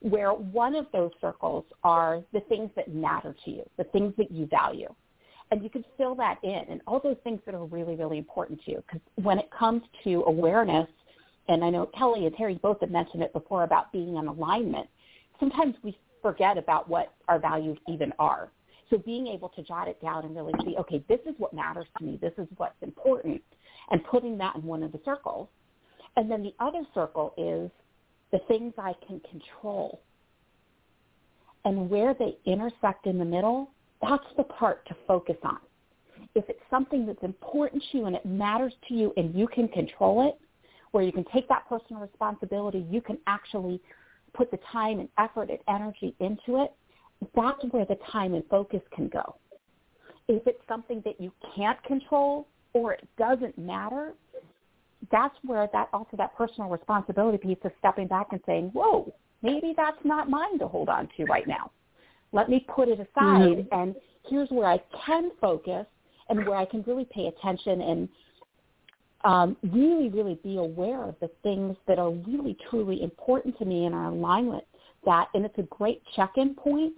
where 0.00 0.32
one 0.32 0.74
of 0.74 0.90
those 0.92 1.12
circles 1.20 1.64
are 1.82 2.22
the 2.32 2.40
things 2.40 2.70
that 2.74 2.88
matter 2.88 3.34
to 3.44 3.50
you, 3.50 3.68
the 3.76 3.84
things 3.84 4.14
that 4.16 4.30
you 4.30 4.46
value. 4.46 4.94
And 5.50 5.62
you 5.62 5.70
can 5.70 5.84
fill 5.96 6.14
that 6.16 6.42
in 6.42 6.64
and 6.68 6.82
all 6.86 6.98
those 6.98 7.18
things 7.18 7.40
that 7.46 7.54
are 7.54 7.64
really, 7.64 7.94
really 7.94 8.18
important 8.18 8.62
to 8.64 8.72
you. 8.72 8.82
Because 8.86 9.00
when 9.22 9.38
it 9.38 9.50
comes 9.50 9.82
to 10.04 10.24
awareness, 10.26 10.88
and 11.48 11.64
I 11.64 11.70
know 11.70 11.86
Kelly 11.86 12.26
and 12.26 12.36
Terry 12.36 12.56
both 12.56 12.80
have 12.80 12.90
mentioned 12.90 13.22
it 13.22 13.32
before 13.32 13.62
about 13.62 13.92
being 13.92 14.16
in 14.16 14.26
alignment, 14.26 14.88
sometimes 15.38 15.76
we 15.82 15.96
forget 16.20 16.58
about 16.58 16.88
what 16.88 17.14
our 17.28 17.38
values 17.38 17.78
even 17.88 18.12
are. 18.18 18.50
So 18.90 18.98
being 18.98 19.28
able 19.28 19.48
to 19.50 19.62
jot 19.62 19.88
it 19.88 20.00
down 20.02 20.24
and 20.24 20.34
really 20.34 20.54
see, 20.64 20.76
okay, 20.76 21.04
this 21.08 21.20
is 21.26 21.34
what 21.38 21.52
matters 21.52 21.86
to 21.98 22.04
me, 22.04 22.18
this 22.20 22.32
is 22.38 22.48
what's 22.56 22.80
important, 22.82 23.42
and 23.90 24.04
putting 24.04 24.38
that 24.38 24.56
in 24.56 24.62
one 24.62 24.82
of 24.82 24.92
the 24.92 25.00
circles. 25.04 25.48
And 26.16 26.30
then 26.30 26.42
the 26.42 26.54
other 26.60 26.82
circle 26.94 27.34
is 27.36 27.70
the 28.32 28.40
things 28.48 28.72
I 28.78 28.94
can 29.06 29.20
control. 29.20 30.00
And 31.64 31.90
where 31.90 32.14
they 32.14 32.36
intersect 32.44 33.06
in 33.06 33.18
the 33.18 33.24
middle, 33.24 33.70
that's 34.00 34.24
the 34.36 34.44
part 34.44 34.86
to 34.88 34.96
focus 35.06 35.36
on. 35.42 35.58
If 36.34 36.44
it's 36.48 36.60
something 36.70 37.06
that's 37.06 37.22
important 37.22 37.82
to 37.90 37.98
you 37.98 38.06
and 38.06 38.16
it 38.16 38.24
matters 38.24 38.72
to 38.88 38.94
you 38.94 39.12
and 39.16 39.34
you 39.34 39.46
can 39.46 39.68
control 39.68 40.28
it, 40.28 40.38
where 40.92 41.02
you 41.02 41.12
can 41.12 41.24
take 41.32 41.48
that 41.48 41.68
personal 41.68 42.00
responsibility, 42.00 42.86
you 42.90 43.00
can 43.00 43.18
actually 43.26 43.80
put 44.34 44.50
the 44.50 44.58
time 44.72 45.00
and 45.00 45.08
effort 45.18 45.50
and 45.50 45.58
energy 45.68 46.14
into 46.20 46.62
it, 46.62 46.72
that's 47.34 47.64
where 47.70 47.84
the 47.84 47.98
time 48.12 48.34
and 48.34 48.44
focus 48.48 48.80
can 48.94 49.08
go. 49.08 49.36
If 50.28 50.46
it's 50.46 50.60
something 50.68 51.02
that 51.04 51.20
you 51.20 51.32
can't 51.54 51.82
control 51.84 52.46
or 52.76 52.92
it 52.92 53.08
doesn't 53.18 53.56
matter, 53.56 54.12
that's 55.10 55.34
where 55.42 55.66
that 55.72 55.88
also 55.94 56.16
that 56.18 56.36
personal 56.36 56.68
responsibility 56.68 57.38
piece 57.38 57.58
of 57.64 57.72
stepping 57.78 58.06
back 58.06 58.26
and 58.32 58.40
saying, 58.44 58.70
whoa, 58.74 59.12
maybe 59.42 59.72
that's 59.74 59.96
not 60.04 60.28
mine 60.28 60.58
to 60.58 60.68
hold 60.68 60.90
on 60.90 61.08
to 61.16 61.24
right 61.24 61.48
now. 61.48 61.70
Let 62.32 62.50
me 62.50 62.66
put 62.68 62.88
it 62.88 63.00
aside 63.00 63.66
and 63.72 63.94
here's 64.28 64.50
where 64.50 64.66
I 64.66 64.78
can 65.06 65.30
focus 65.40 65.86
and 66.28 66.46
where 66.46 66.56
I 66.56 66.66
can 66.66 66.82
really 66.86 67.06
pay 67.10 67.28
attention 67.28 67.80
and 67.80 68.08
um, 69.24 69.56
really, 69.72 70.10
really 70.10 70.38
be 70.44 70.58
aware 70.58 71.02
of 71.02 71.14
the 71.20 71.30
things 71.42 71.76
that 71.88 71.98
are 71.98 72.10
really, 72.10 72.56
truly 72.68 73.02
important 73.02 73.56
to 73.58 73.64
me 73.64 73.86
in 73.86 73.94
our 73.94 74.10
alignment. 74.10 74.64
That, 75.06 75.28
and 75.32 75.46
it's 75.46 75.58
a 75.58 75.62
great 75.62 76.02
check-in 76.14 76.54
point 76.54 76.94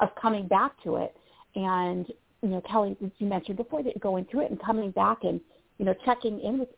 of 0.00 0.08
coming 0.20 0.48
back 0.48 0.72
to 0.82 0.96
it. 0.96 1.14
And 1.54 2.06
you 2.42 2.48
know, 2.48 2.60
Kelly, 2.62 2.96
as 3.04 3.10
you 3.18 3.26
mentioned 3.26 3.56
before, 3.56 3.82
that 3.82 3.98
going 4.00 4.24
through 4.26 4.42
it 4.42 4.50
and 4.50 4.60
coming 4.62 4.90
back 4.90 5.18
and 5.24 5.40
you 5.78 5.86
know, 5.86 5.94
checking 6.04 6.40
in 6.40 6.58
with, 6.60 6.68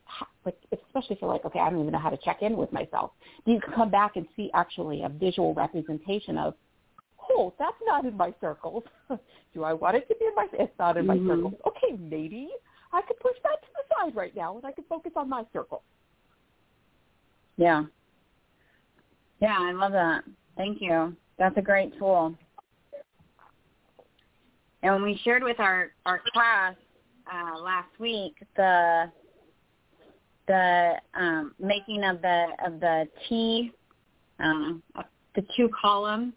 like, 0.45 0.57
especially 0.71 1.15
if 1.15 1.21
you're 1.21 1.31
like, 1.31 1.45
okay, 1.45 1.59
I 1.59 1.69
don't 1.69 1.79
even 1.79 1.91
know 1.91 1.99
how 1.99 2.09
to 2.09 2.17
check 2.17 2.41
in 2.41 2.57
with 2.57 2.71
myself. 2.71 3.11
Do 3.45 3.51
you 3.51 3.59
can 3.59 3.73
come 3.73 3.91
back 3.91 4.15
and 4.15 4.25
see 4.35 4.49
actually 4.53 5.03
a 5.03 5.09
visual 5.09 5.53
representation 5.53 6.37
of, 6.39 6.55
oh, 7.29 7.53
that's 7.59 7.77
not 7.85 8.05
in 8.05 8.15
my 8.17 8.33
circles. 8.41 8.83
Do 9.53 9.63
I 9.63 9.73
want 9.73 9.97
it 9.97 10.07
to 10.07 10.15
be 10.15 10.25
in 10.25 10.35
my? 10.35 10.47
It's 10.53 10.73
not 10.79 10.97
in 10.97 11.05
my 11.05 11.17
Mhm. 11.17 11.27
circles. 11.27 11.53
Okay, 11.67 11.95
maybe 11.99 12.49
I 12.91 13.01
could 13.03 13.19
push 13.19 13.35
that 13.43 13.61
to 13.61 13.67
the 13.75 13.95
side 13.95 14.15
right 14.15 14.35
now, 14.35 14.55
and 14.55 14.65
I 14.65 14.71
could 14.71 14.85
focus 14.87 15.11
on 15.15 15.29
my 15.29 15.45
circle. 15.53 15.83
Yeah. 17.57 17.85
Yeah, 19.39 19.57
I 19.59 19.71
love 19.71 19.91
that. 19.91 20.23
Thank 20.57 20.81
you. 20.81 21.15
That's 21.37 21.57
a 21.57 21.61
great 21.61 21.95
tool. 21.99 22.35
And 24.93 25.03
we 25.03 25.19
shared 25.23 25.43
with 25.43 25.59
our 25.59 25.91
our 26.05 26.21
class 26.31 26.75
uh, 27.33 27.59
last 27.59 27.89
week 27.99 28.35
the 28.55 29.11
the 30.47 30.93
um, 31.15 31.55
making 31.59 32.03
of 32.03 32.21
the 32.21 32.45
of 32.63 32.79
the 32.79 33.07
T, 33.27 33.71
um, 34.39 34.83
the 35.33 35.43
two 35.57 35.69
column, 35.81 36.33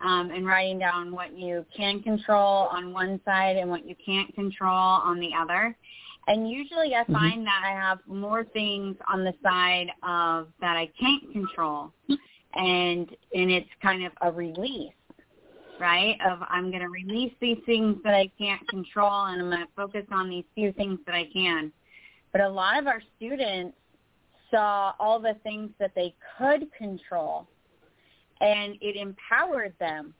um, 0.00 0.30
and 0.30 0.46
writing 0.46 0.78
down 0.78 1.10
what 1.12 1.36
you 1.36 1.66
can 1.76 2.00
control 2.00 2.68
on 2.70 2.92
one 2.92 3.20
side 3.24 3.56
and 3.56 3.68
what 3.68 3.84
you 3.84 3.96
can't 4.06 4.32
control 4.32 4.70
on 4.70 5.18
the 5.18 5.30
other. 5.36 5.76
And 6.28 6.48
usually 6.48 6.94
I 6.94 7.04
find 7.12 7.44
that 7.46 7.62
I 7.64 7.70
have 7.70 7.98
more 8.06 8.44
things 8.44 8.96
on 9.12 9.24
the 9.24 9.34
side 9.42 9.88
of 10.04 10.46
that 10.60 10.76
I 10.76 10.88
can't 11.00 11.32
control. 11.32 11.92
And 12.54 13.08
and 13.34 13.50
it's 13.50 13.68
kind 13.82 14.06
of 14.06 14.12
a 14.22 14.30
release, 14.30 14.92
right? 15.80 16.16
Of 16.26 16.40
I'm 16.48 16.70
going 16.70 16.82
to 16.82 16.88
release 16.88 17.32
these 17.40 17.58
things 17.66 17.96
that 18.04 18.14
I 18.14 18.30
can't 18.38 18.66
control 18.68 19.26
and 19.26 19.42
I'm 19.42 19.50
going 19.50 19.66
to 19.66 19.72
focus 19.76 20.04
on 20.10 20.28
these 20.28 20.44
few 20.54 20.72
things 20.72 20.98
that 21.06 21.14
I 21.14 21.28
can. 21.32 21.72
But 22.32 22.42
a 22.42 22.48
lot 22.48 22.78
of 22.78 22.86
our 22.86 23.02
students 23.16 23.76
saw 24.50 24.92
all 24.98 25.20
the 25.20 25.36
things 25.42 25.70
that 25.78 25.92
they 25.94 26.14
could 26.36 26.68
control 26.76 27.46
and 28.40 28.76
it 28.80 28.96
empowered 28.96 29.74
them 29.78 30.14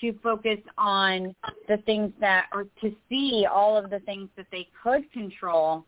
to 0.00 0.12
focus 0.22 0.58
on 0.78 1.34
the 1.68 1.76
things 1.86 2.12
that 2.20 2.46
or 2.52 2.64
to 2.80 2.94
see 3.08 3.46
all 3.50 3.76
of 3.76 3.90
the 3.90 4.00
things 4.00 4.28
that 4.36 4.46
they 4.50 4.68
could 4.82 5.10
control 5.12 5.84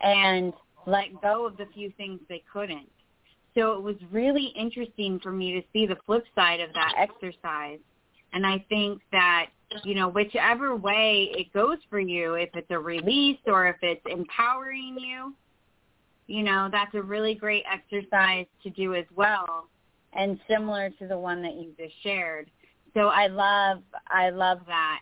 and 0.00 0.52
let 0.86 1.20
go 1.20 1.46
of 1.46 1.56
the 1.56 1.66
few 1.74 1.90
things 1.96 2.20
they 2.28 2.42
couldn't. 2.52 2.88
So 3.56 3.72
it 3.72 3.82
was 3.82 3.96
really 4.12 4.52
interesting 4.56 5.18
for 5.20 5.32
me 5.32 5.52
to 5.52 5.62
see 5.72 5.86
the 5.86 5.96
flip 6.06 6.24
side 6.34 6.60
of 6.60 6.72
that 6.74 6.92
exercise. 6.98 7.78
And 8.32 8.46
I 8.46 8.64
think 8.68 9.00
that, 9.12 9.46
you 9.84 9.94
know, 9.94 10.08
whichever 10.08 10.76
way 10.76 11.30
it 11.32 11.52
goes 11.52 11.78
for 11.88 12.00
you, 12.00 12.34
if 12.34 12.50
it's 12.54 12.70
a 12.70 12.78
release 12.78 13.38
or 13.46 13.66
if 13.66 13.76
it's 13.82 14.02
empowering 14.06 14.96
you, 14.98 15.34
you 16.26 16.42
know, 16.42 16.68
that's 16.70 16.94
a 16.94 17.02
really 17.02 17.34
great 17.34 17.64
exercise 17.72 18.46
to 18.62 18.70
do 18.70 18.94
as 18.94 19.04
well 19.14 19.68
and 20.12 20.40
similar 20.48 20.90
to 20.90 21.06
the 21.06 21.18
one 21.18 21.42
that 21.42 21.54
you 21.54 21.72
just 21.78 21.94
shared. 22.02 22.50
So 22.94 23.08
I 23.08 23.26
love 23.26 23.82
I 24.08 24.30
love 24.30 24.60
that. 24.66 25.00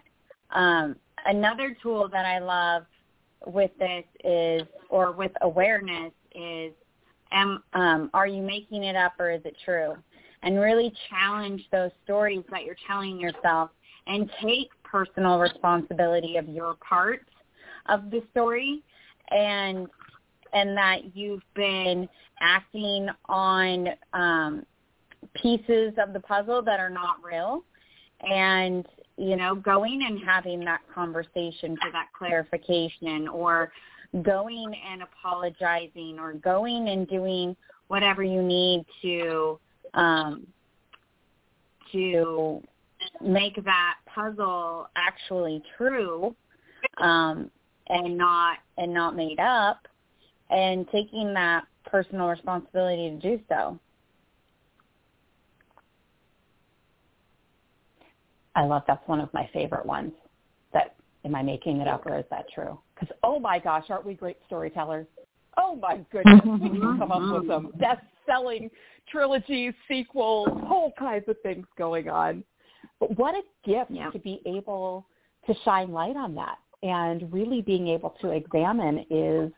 Um, 0.51 0.97
another 1.27 1.77
tool 1.83 2.09
that 2.09 2.27
I 2.27 2.39
love 2.39 2.85
with 3.47 3.71
this 3.79 4.05
is 4.25 4.63
or 4.89 5.13
with 5.13 5.33
awareness 5.43 6.13
is 6.35 6.73
am 7.33 7.63
um, 7.73 8.11
are 8.13 8.27
you 8.27 8.43
making 8.43 8.85
it 8.85 8.97
up 8.97 9.13
or 9.19 9.31
is 9.31 9.43
it 9.45 9.57
true? 9.65 9.95
And 10.45 10.61
really 10.61 10.93
challenge 11.09 11.63
those 11.73 11.91
stories 12.05 12.45
that 12.51 12.65
you're 12.65 12.77
telling 12.87 13.19
yourself 13.19 13.71
and 14.07 14.31
take 14.43 14.69
personal 14.85 15.39
responsibility 15.39 16.37
of 16.37 16.49
your 16.49 16.75
part 16.87 17.23
of 17.87 18.11
the 18.11 18.23
story 18.31 18.83
and 19.31 19.89
and 20.53 20.77
that 20.77 21.17
you've 21.17 21.43
been 21.55 22.09
acting 22.41 23.09
on 23.25 23.89
um, 24.13 24.65
pieces 25.35 25.93
of 25.99 26.13
the 26.13 26.21
puzzle 26.21 26.63
that 26.63 26.79
are 26.79 26.91
not 26.91 27.17
real 27.25 27.65
and 28.21 28.87
you 29.17 29.37
know 29.37 29.55
going 29.55 30.05
and 30.07 30.21
having 30.25 30.61
that 30.61 30.81
conversation 30.95 31.77
for 31.83 31.91
that 31.91 32.09
clarification 32.17 33.27
or 33.29 33.73
going 34.23 34.73
and 34.91 35.03
apologizing 35.03 36.19
or 36.21 36.35
going 36.35 36.89
and 36.89 37.09
doing 37.09 37.57
whatever 37.89 38.23
you 38.23 38.43
need 38.43 38.85
to 39.03 39.59
um 39.95 40.47
to 41.93 42.63
make 43.21 43.63
that 43.65 43.95
puzzle 44.07 44.89
actually 44.97 45.63
true 45.77 46.35
um 46.99 47.51
and 47.89 48.17
not 48.17 48.59
and 48.79 48.93
not 48.93 49.15
made 49.15 49.39
up 49.41 49.87
and 50.51 50.87
taking 50.91 51.33
that 51.35 51.65
personal 51.87 52.29
responsibility 52.29 53.11
to 53.11 53.17
do 53.19 53.41
so 53.49 53.79
I 58.55 58.65
love 58.65 58.83
that's 58.87 59.07
one 59.09 59.21
of 59.21 59.33
my 59.35 59.49
favorite 59.53 59.85
ones. 59.85 60.13
That 60.73 60.95
am 61.25 61.35
I 61.35 61.43
making 61.43 61.81
it 61.81 61.89
up 61.89 62.07
or 62.07 62.19
is 62.19 62.25
that 62.31 62.47
true? 62.55 62.79
Because 62.95 63.15
oh 63.23 63.39
my 63.39 63.59
gosh, 63.59 63.85
aren't 63.89 64.07
we 64.07 64.15
great 64.15 64.39
storytellers? 64.47 65.07
Oh 65.57 65.77
my 65.77 66.01
goodness, 66.11 66.41
we 66.45 66.71
can 66.71 66.99
come 66.99 67.13
up 67.13 67.41
with 67.41 67.49
some 67.49 67.73
best-selling 67.79 68.71
trilogies, 69.11 69.75
sequels, 69.89 70.49
whole 70.65 70.93
kinds 70.99 71.25
of 71.29 71.37
things 71.43 71.67
going 71.77 72.09
on. 72.09 72.45
But 73.01 73.17
what 73.19 73.35
a 73.35 73.43
gift 73.69 73.91
yeah. 73.91 74.11
to 74.11 74.19
be 74.19 74.41
able 74.47 75.07
to 75.47 75.55
shine 75.65 75.93
light 75.93 76.17
on 76.17 76.35
that 76.37 76.59
and 76.83 77.33
really 77.33 77.63
being 77.63 77.89
able 77.89 78.11
to 78.21 78.31
examine 78.31 78.99
is, 79.11 79.51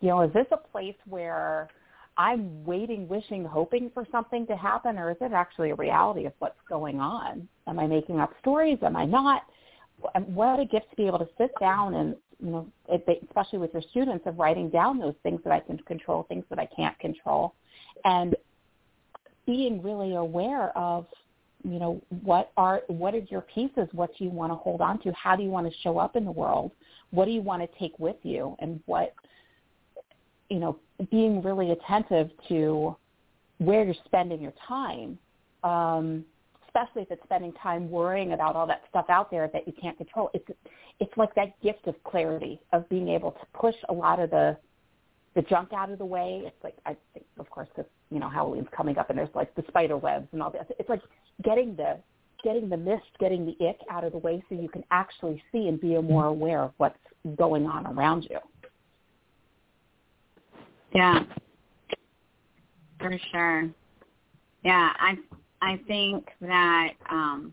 you 0.00 0.08
know, 0.08 0.22
is 0.22 0.32
this 0.32 0.46
a 0.50 0.56
place 0.56 0.96
where 1.06 1.68
I'm 2.16 2.64
waiting, 2.64 3.08
wishing, 3.08 3.44
hoping 3.44 3.90
for 3.94 4.06
something 4.10 4.46
to 4.48 4.56
happen, 4.56 4.98
or 4.98 5.12
is 5.12 5.16
it 5.20 5.32
actually 5.32 5.70
a 5.70 5.74
reality 5.76 6.26
of 6.26 6.32
what's 6.40 6.58
going 6.68 7.00
on? 7.00 7.48
Am 7.66 7.78
I 7.78 7.86
making 7.86 8.18
up 8.18 8.32
stories? 8.40 8.78
Am 8.82 8.96
I 8.96 9.04
not? 9.04 9.42
What 10.26 10.58
a 10.58 10.64
gift 10.64 10.90
to 10.90 10.96
be 10.96 11.06
able 11.06 11.20
to 11.20 11.28
sit 11.38 11.50
down 11.60 11.94
and, 11.94 12.16
you 12.42 12.50
know, 12.50 12.66
especially 13.24 13.58
with 13.58 13.72
your 13.72 13.82
students, 13.90 14.26
of 14.26 14.38
writing 14.38 14.70
down 14.70 14.98
those 14.98 15.14
things 15.22 15.40
that 15.44 15.52
I 15.52 15.60
can 15.60 15.78
control, 15.78 16.24
things 16.28 16.44
that 16.50 16.58
I 16.58 16.66
can't 16.66 16.98
control, 16.98 17.54
and 18.04 18.34
being 19.46 19.82
really 19.82 20.14
aware 20.14 20.76
of, 20.76 21.06
you 21.62 21.78
know, 21.78 22.00
what 22.22 22.52
are 22.56 22.82
what 22.88 23.14
are 23.14 23.22
your 23.30 23.42
pieces? 23.42 23.88
What 23.92 24.10
do 24.16 24.24
you 24.24 24.30
want 24.30 24.52
to 24.52 24.56
hold 24.56 24.80
on 24.80 25.00
to? 25.02 25.12
How 25.12 25.36
do 25.36 25.42
you 25.42 25.50
want 25.50 25.70
to 25.70 25.78
show 25.82 25.98
up 25.98 26.16
in 26.16 26.24
the 26.24 26.30
world? 26.30 26.70
What 27.10 27.26
do 27.26 27.32
you 27.32 27.42
want 27.42 27.62
to 27.62 27.78
take 27.78 27.98
with 27.98 28.16
you? 28.22 28.56
And 28.60 28.80
what 28.86 29.14
you 30.50 30.58
know, 30.58 30.76
being 31.10 31.40
really 31.42 31.70
attentive 31.70 32.30
to 32.48 32.96
where 33.58 33.84
you're 33.84 33.94
spending 34.04 34.40
your 34.40 34.52
time, 34.66 35.18
um, 35.62 36.24
especially 36.70 37.02
if 37.02 37.10
it's 37.10 37.22
spending 37.24 37.52
time 37.54 37.90
worrying 37.90 38.32
about 38.32 38.56
all 38.56 38.66
that 38.66 38.82
stuff 38.88 39.06
out 39.08 39.30
there 39.30 39.48
that 39.52 39.66
you 39.66 39.72
can't 39.80 39.96
control. 39.96 40.30
It's 40.34 40.46
it's 41.00 41.12
like 41.16 41.34
that 41.34 41.60
gift 41.62 41.86
of 41.86 41.94
clarity 42.04 42.60
of 42.72 42.88
being 42.88 43.08
able 43.08 43.32
to 43.32 43.46
push 43.58 43.74
a 43.88 43.92
lot 43.92 44.20
of 44.20 44.30
the 44.30 44.56
the 45.34 45.42
junk 45.42 45.72
out 45.72 45.90
of 45.90 45.98
the 45.98 46.04
way. 46.04 46.42
It's 46.44 46.64
like 46.64 46.76
I 46.86 46.96
think, 47.12 47.26
of 47.38 47.48
course, 47.50 47.68
because 47.74 47.90
you 48.10 48.20
know 48.20 48.28
Halloween's 48.28 48.68
coming 48.76 48.98
up 48.98 49.10
and 49.10 49.18
there's 49.18 49.34
like 49.34 49.54
the 49.54 49.64
spider 49.68 49.96
webs 49.96 50.28
and 50.32 50.42
all 50.42 50.50
that. 50.50 50.70
It's 50.78 50.88
like 50.88 51.02
getting 51.42 51.76
the 51.76 51.98
getting 52.42 52.68
the 52.68 52.76
mist, 52.76 53.04
getting 53.18 53.44
the 53.44 53.68
ick 53.68 53.78
out 53.90 54.04
of 54.04 54.12
the 54.12 54.18
way, 54.18 54.42
so 54.48 54.54
you 54.54 54.68
can 54.68 54.84
actually 54.90 55.42
see 55.52 55.68
and 55.68 55.80
be 55.80 55.98
more 56.00 56.26
aware 56.26 56.62
of 56.62 56.72
what's 56.78 56.96
going 57.36 57.66
on 57.66 57.86
around 57.86 58.26
you. 58.30 58.38
Yeah, 60.94 61.22
for 62.98 63.12
sure. 63.30 63.70
Yeah, 64.64 64.92
I 64.98 65.16
I 65.62 65.80
think 65.86 66.28
that 66.40 66.92
um, 67.10 67.52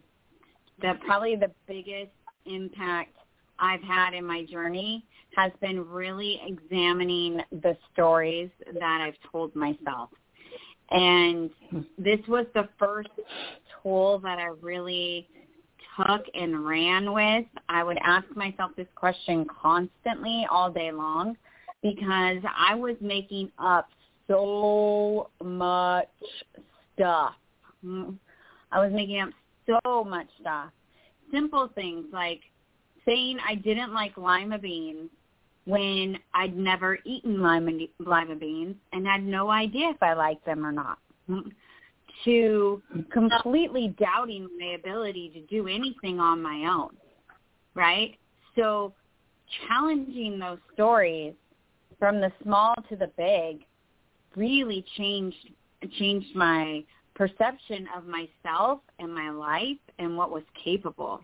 the 0.82 0.94
probably 1.06 1.36
the 1.36 1.52
biggest 1.68 2.12
impact 2.46 3.12
I've 3.60 3.82
had 3.82 4.14
in 4.14 4.26
my 4.26 4.46
journey 4.46 5.04
has 5.36 5.52
been 5.62 5.88
really 5.88 6.40
examining 6.46 7.42
the 7.52 7.78
stories 7.94 8.50
that 8.74 9.02
I've 9.02 9.32
told 9.32 9.56
myself. 9.56 10.10
And 10.90 11.50
this 11.98 12.20
was 12.28 12.46
the 12.54 12.70
first 12.80 13.10
tool 13.82 14.20
that 14.20 14.40
I 14.40 14.52
really 14.62 15.28
took 15.98 16.26
and 16.34 16.66
ran 16.66 17.12
with. 17.12 17.46
I 17.68 17.84
would 17.84 17.98
ask 18.04 18.26
myself 18.36 18.72
this 18.78 18.88
question 18.96 19.46
constantly 19.62 20.48
all 20.50 20.72
day 20.72 20.92
long 20.92 21.36
because 21.82 22.38
I 22.58 22.76
was 22.76 22.96
making 23.02 23.52
up 23.60 23.90
so 24.28 25.30
much 25.44 26.08
stuff. 26.96 27.34
Mm-hmm. 27.88 28.14
I 28.72 28.84
was 28.84 28.92
making 28.94 29.22
up 29.22 29.30
so 29.66 30.04
much 30.04 30.28
stuff. 30.42 30.70
Simple 31.32 31.70
things 31.76 32.06
like 32.12 32.42
saying 33.06 33.38
I 33.48 33.56
didn't 33.56 33.94
like 33.94 34.18
lima 34.18 34.58
beans 34.58 35.10
when 35.66 36.18
I'd 36.34 36.58
never 36.58 36.98
eaten 37.06 37.42
lima, 37.42 37.72
lima 38.00 38.36
beans 38.36 38.76
and 38.94 39.06
had 39.06 39.24
no 39.24 39.50
idea 39.50 39.90
if 39.90 40.02
I 40.02 40.14
liked 40.14 40.46
them 40.46 40.66
or 40.66 40.72
not. 40.72 41.00
Mm-hmm. 41.30 41.50
To 42.26 42.82
completely 43.14 43.96
doubting 44.00 44.50
my 44.60 44.74
ability 44.74 45.30
to 45.36 45.42
do 45.42 45.68
anything 45.68 46.20
on 46.20 46.42
my 46.42 46.68
own, 46.68 46.98
right? 47.76 48.18
So 48.56 48.94
challenging 49.68 50.40
those 50.40 50.58
stories 50.74 51.36
from 52.00 52.20
the 52.20 52.32
small 52.42 52.74
to 52.90 52.96
the 52.96 53.12
big 53.18 53.66
really 54.36 54.84
changed 54.98 55.52
changed 56.00 56.36
my 56.36 56.84
perception 57.18 57.88
of 57.96 58.06
myself 58.06 58.80
and 59.00 59.14
my 59.14 59.30
life 59.30 59.78
and 60.00 60.16
what 60.16 60.32
was 60.32 60.44
capable. 60.64 61.22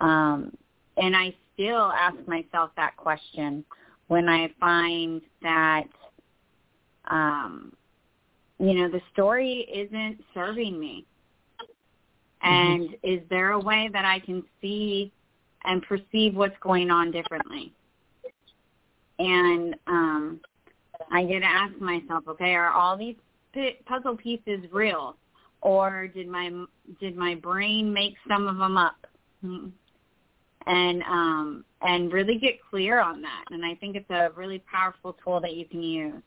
Um, 0.00 0.56
and 0.96 1.16
I 1.16 1.34
still 1.54 1.90
ask 1.92 2.16
myself 2.26 2.70
that 2.76 2.96
question 2.96 3.64
when 4.08 4.28
I 4.28 4.52
find 4.60 5.22
that, 5.42 5.84
um, 7.10 7.72
you 8.58 8.74
know, 8.74 8.90
the 8.90 9.00
story 9.12 9.66
isn't 9.72 10.22
serving 10.34 10.78
me. 10.78 11.06
Mm-hmm. 11.60 12.48
And 12.48 12.88
mm-hmm. 12.90 13.08
is 13.08 13.20
there 13.30 13.52
a 13.52 13.60
way 13.60 13.88
that 13.92 14.04
I 14.04 14.20
can 14.20 14.42
see 14.60 15.10
and 15.64 15.82
perceive 15.82 16.34
what's 16.34 16.58
going 16.60 16.90
on 16.90 17.10
differently? 17.10 17.72
and 19.22 19.74
um, 19.86 20.40
I 21.10 21.24
get 21.24 21.40
to 21.40 21.46
ask 21.46 21.78
myself, 21.80 22.24
okay, 22.28 22.54
are 22.54 22.70
all 22.70 22.96
these 22.96 23.16
puzzle 23.86 24.16
pieces 24.16 24.60
real, 24.72 25.16
or 25.60 26.08
did 26.08 26.28
my 26.28 26.50
did 27.00 27.16
my 27.16 27.34
brain 27.34 27.92
make 27.92 28.14
some 28.28 28.48
of 28.48 28.58
them 28.58 28.76
up? 28.76 29.06
Hmm. 29.42 29.68
And 30.66 31.02
um, 31.02 31.64
and 31.80 32.12
really 32.12 32.38
get 32.38 32.54
clear 32.70 33.00
on 33.00 33.20
that. 33.22 33.44
And 33.50 33.64
I 33.64 33.74
think 33.74 33.96
it's 33.96 34.10
a 34.10 34.30
really 34.36 34.60
powerful 34.70 35.16
tool 35.24 35.40
that 35.40 35.54
you 35.54 35.64
can 35.66 35.82
use. 35.82 36.22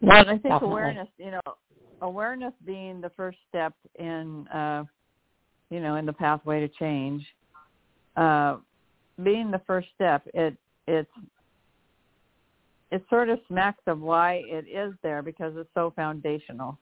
Well, 0.00 0.16
I 0.16 0.24
think 0.24 0.42
Definitely. 0.42 0.68
awareness, 0.68 1.08
you 1.18 1.30
know, 1.30 1.40
awareness 2.00 2.52
being 2.64 3.00
the 3.00 3.10
first 3.16 3.38
step 3.48 3.72
in, 3.98 4.46
uh, 4.48 4.84
you 5.70 5.80
know, 5.80 5.96
in 5.96 6.06
the 6.06 6.12
pathway 6.12 6.60
to 6.60 6.68
change. 6.68 7.24
Uh, 8.16 8.56
being 9.22 9.50
the 9.50 9.60
first 9.66 9.88
step, 9.94 10.22
it 10.34 10.56
it's 10.86 11.10
it 12.96 13.04
sort 13.10 13.28
of 13.28 13.38
smacks 13.46 13.82
of 13.86 14.00
why 14.00 14.42
it 14.46 14.66
is 14.66 14.94
there 15.02 15.22
because 15.22 15.52
it's 15.56 15.68
so 15.74 15.92
foundational, 15.94 16.78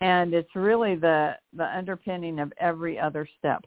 and 0.00 0.32
it's 0.32 0.56
really 0.56 0.94
the 0.94 1.34
the 1.54 1.76
underpinning 1.76 2.38
of 2.38 2.52
every 2.58 2.98
other 2.98 3.28
step. 3.38 3.62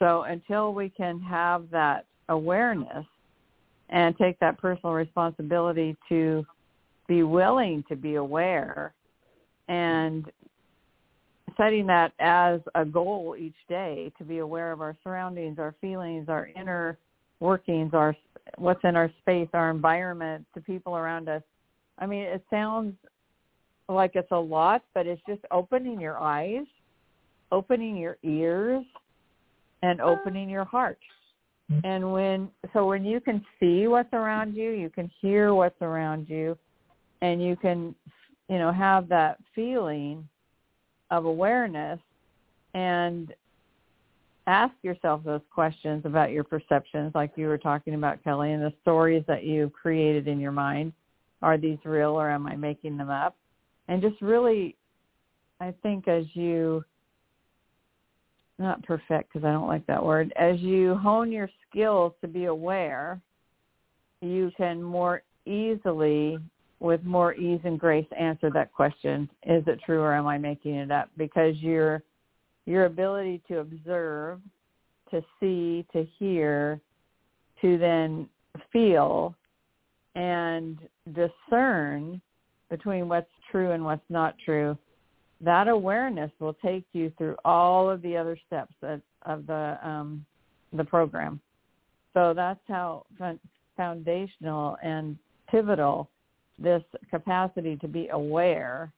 So 0.00 0.22
until 0.22 0.74
we 0.74 0.88
can 0.88 1.20
have 1.20 1.70
that 1.70 2.06
awareness 2.28 3.06
and 3.90 4.16
take 4.18 4.40
that 4.40 4.58
personal 4.58 4.92
responsibility 4.92 5.96
to 6.08 6.44
be 7.06 7.22
willing 7.22 7.84
to 7.88 7.94
be 7.94 8.16
aware 8.16 8.92
and 9.68 10.30
setting 11.56 11.86
that 11.86 12.12
as 12.18 12.60
a 12.74 12.84
goal 12.84 13.36
each 13.38 13.54
day 13.68 14.10
to 14.18 14.24
be 14.24 14.38
aware 14.38 14.72
of 14.72 14.80
our 14.80 14.96
surroundings, 15.04 15.60
our 15.60 15.76
feelings, 15.80 16.28
our 16.28 16.48
inner 16.56 16.98
workings, 17.38 17.94
our 17.94 18.16
what's 18.56 18.80
in 18.84 18.96
our 18.96 19.10
space, 19.20 19.48
our 19.52 19.70
environment, 19.70 20.46
the 20.54 20.60
people 20.60 20.96
around 20.96 21.28
us. 21.28 21.42
I 21.98 22.06
mean, 22.06 22.22
it 22.22 22.42
sounds 22.50 22.94
like 23.88 24.12
it's 24.14 24.30
a 24.30 24.38
lot, 24.38 24.82
but 24.94 25.06
it's 25.06 25.22
just 25.28 25.42
opening 25.50 26.00
your 26.00 26.18
eyes, 26.18 26.66
opening 27.52 27.96
your 27.96 28.16
ears, 28.22 28.84
and 29.82 30.00
opening 30.00 30.48
your 30.48 30.64
heart. 30.64 30.98
Mm-hmm. 31.70 31.86
And 31.86 32.12
when 32.12 32.50
so 32.72 32.86
when 32.86 33.04
you 33.04 33.20
can 33.20 33.44
see 33.58 33.86
what's 33.86 34.12
around 34.12 34.54
you, 34.54 34.70
you 34.70 34.90
can 34.90 35.10
hear 35.20 35.54
what's 35.54 35.80
around 35.82 36.28
you, 36.28 36.56
and 37.22 37.42
you 37.42 37.56
can 37.56 37.94
you 38.48 38.58
know 38.58 38.72
have 38.72 39.08
that 39.08 39.38
feeling 39.54 40.28
of 41.10 41.24
awareness 41.24 41.98
and 42.74 43.34
ask 44.50 44.74
yourself 44.82 45.22
those 45.24 45.40
questions 45.50 46.02
about 46.04 46.32
your 46.32 46.42
perceptions 46.42 47.12
like 47.14 47.30
you 47.36 47.46
were 47.46 47.58
talking 47.58 47.94
about 47.94 48.22
Kelly 48.24 48.52
and 48.52 48.62
the 48.62 48.72
stories 48.82 49.22
that 49.28 49.44
you've 49.44 49.72
created 49.72 50.26
in 50.26 50.40
your 50.40 50.52
mind. 50.52 50.92
Are 51.40 51.56
these 51.56 51.78
real 51.84 52.10
or 52.10 52.28
am 52.28 52.46
I 52.46 52.56
making 52.56 52.96
them 52.96 53.10
up? 53.10 53.36
And 53.88 54.02
just 54.02 54.20
really, 54.20 54.76
I 55.60 55.72
think 55.82 56.08
as 56.08 56.24
you, 56.34 56.84
not 58.58 58.82
perfect 58.82 59.32
because 59.32 59.46
I 59.46 59.52
don't 59.52 59.68
like 59.68 59.86
that 59.86 60.04
word, 60.04 60.32
as 60.36 60.58
you 60.60 60.96
hone 60.96 61.30
your 61.30 61.48
skills 61.68 62.12
to 62.20 62.28
be 62.28 62.46
aware, 62.46 63.20
you 64.20 64.50
can 64.56 64.82
more 64.82 65.22
easily 65.46 66.38
with 66.80 67.04
more 67.04 67.34
ease 67.34 67.60
and 67.64 67.78
grace 67.78 68.06
answer 68.18 68.50
that 68.50 68.72
question 68.72 69.28
is 69.44 69.62
it 69.66 69.78
true 69.84 70.00
or 70.00 70.14
am 70.14 70.26
i 70.26 70.38
making 70.38 70.74
it 70.74 70.90
up 70.90 71.10
because 71.16 71.54
your 71.56 72.02
your 72.70 72.84
ability 72.84 73.42
to 73.48 73.58
observe 73.58 74.40
to 75.10 75.22
see 75.40 75.84
to 75.92 76.06
hear 76.18 76.80
to 77.60 77.76
then 77.78 78.28
feel 78.72 79.34
and 80.14 80.78
discern 81.12 82.20
between 82.70 83.08
what's 83.08 83.30
true 83.50 83.72
and 83.72 83.84
what's 83.84 84.08
not 84.08 84.34
true 84.44 84.78
that 85.40 85.68
awareness 85.68 86.30
will 86.38 86.54
take 86.54 86.84
you 86.92 87.12
through 87.16 87.36
all 87.44 87.88
of 87.88 88.02
the 88.02 88.16
other 88.16 88.38
steps 88.46 88.74
of, 88.82 89.46
the 89.46 89.78
um, 89.82 90.24
the 90.72 90.84
program. 90.84 91.40
So 92.14 92.34
that's 92.34 92.60
how 92.68 93.06
foundational 93.76 94.76
and 94.82 95.16
pivotal 95.50 96.10
this 96.58 96.82
capacity 97.10 97.76
to 97.76 97.88
be 97.88 98.08
aware 98.08 98.92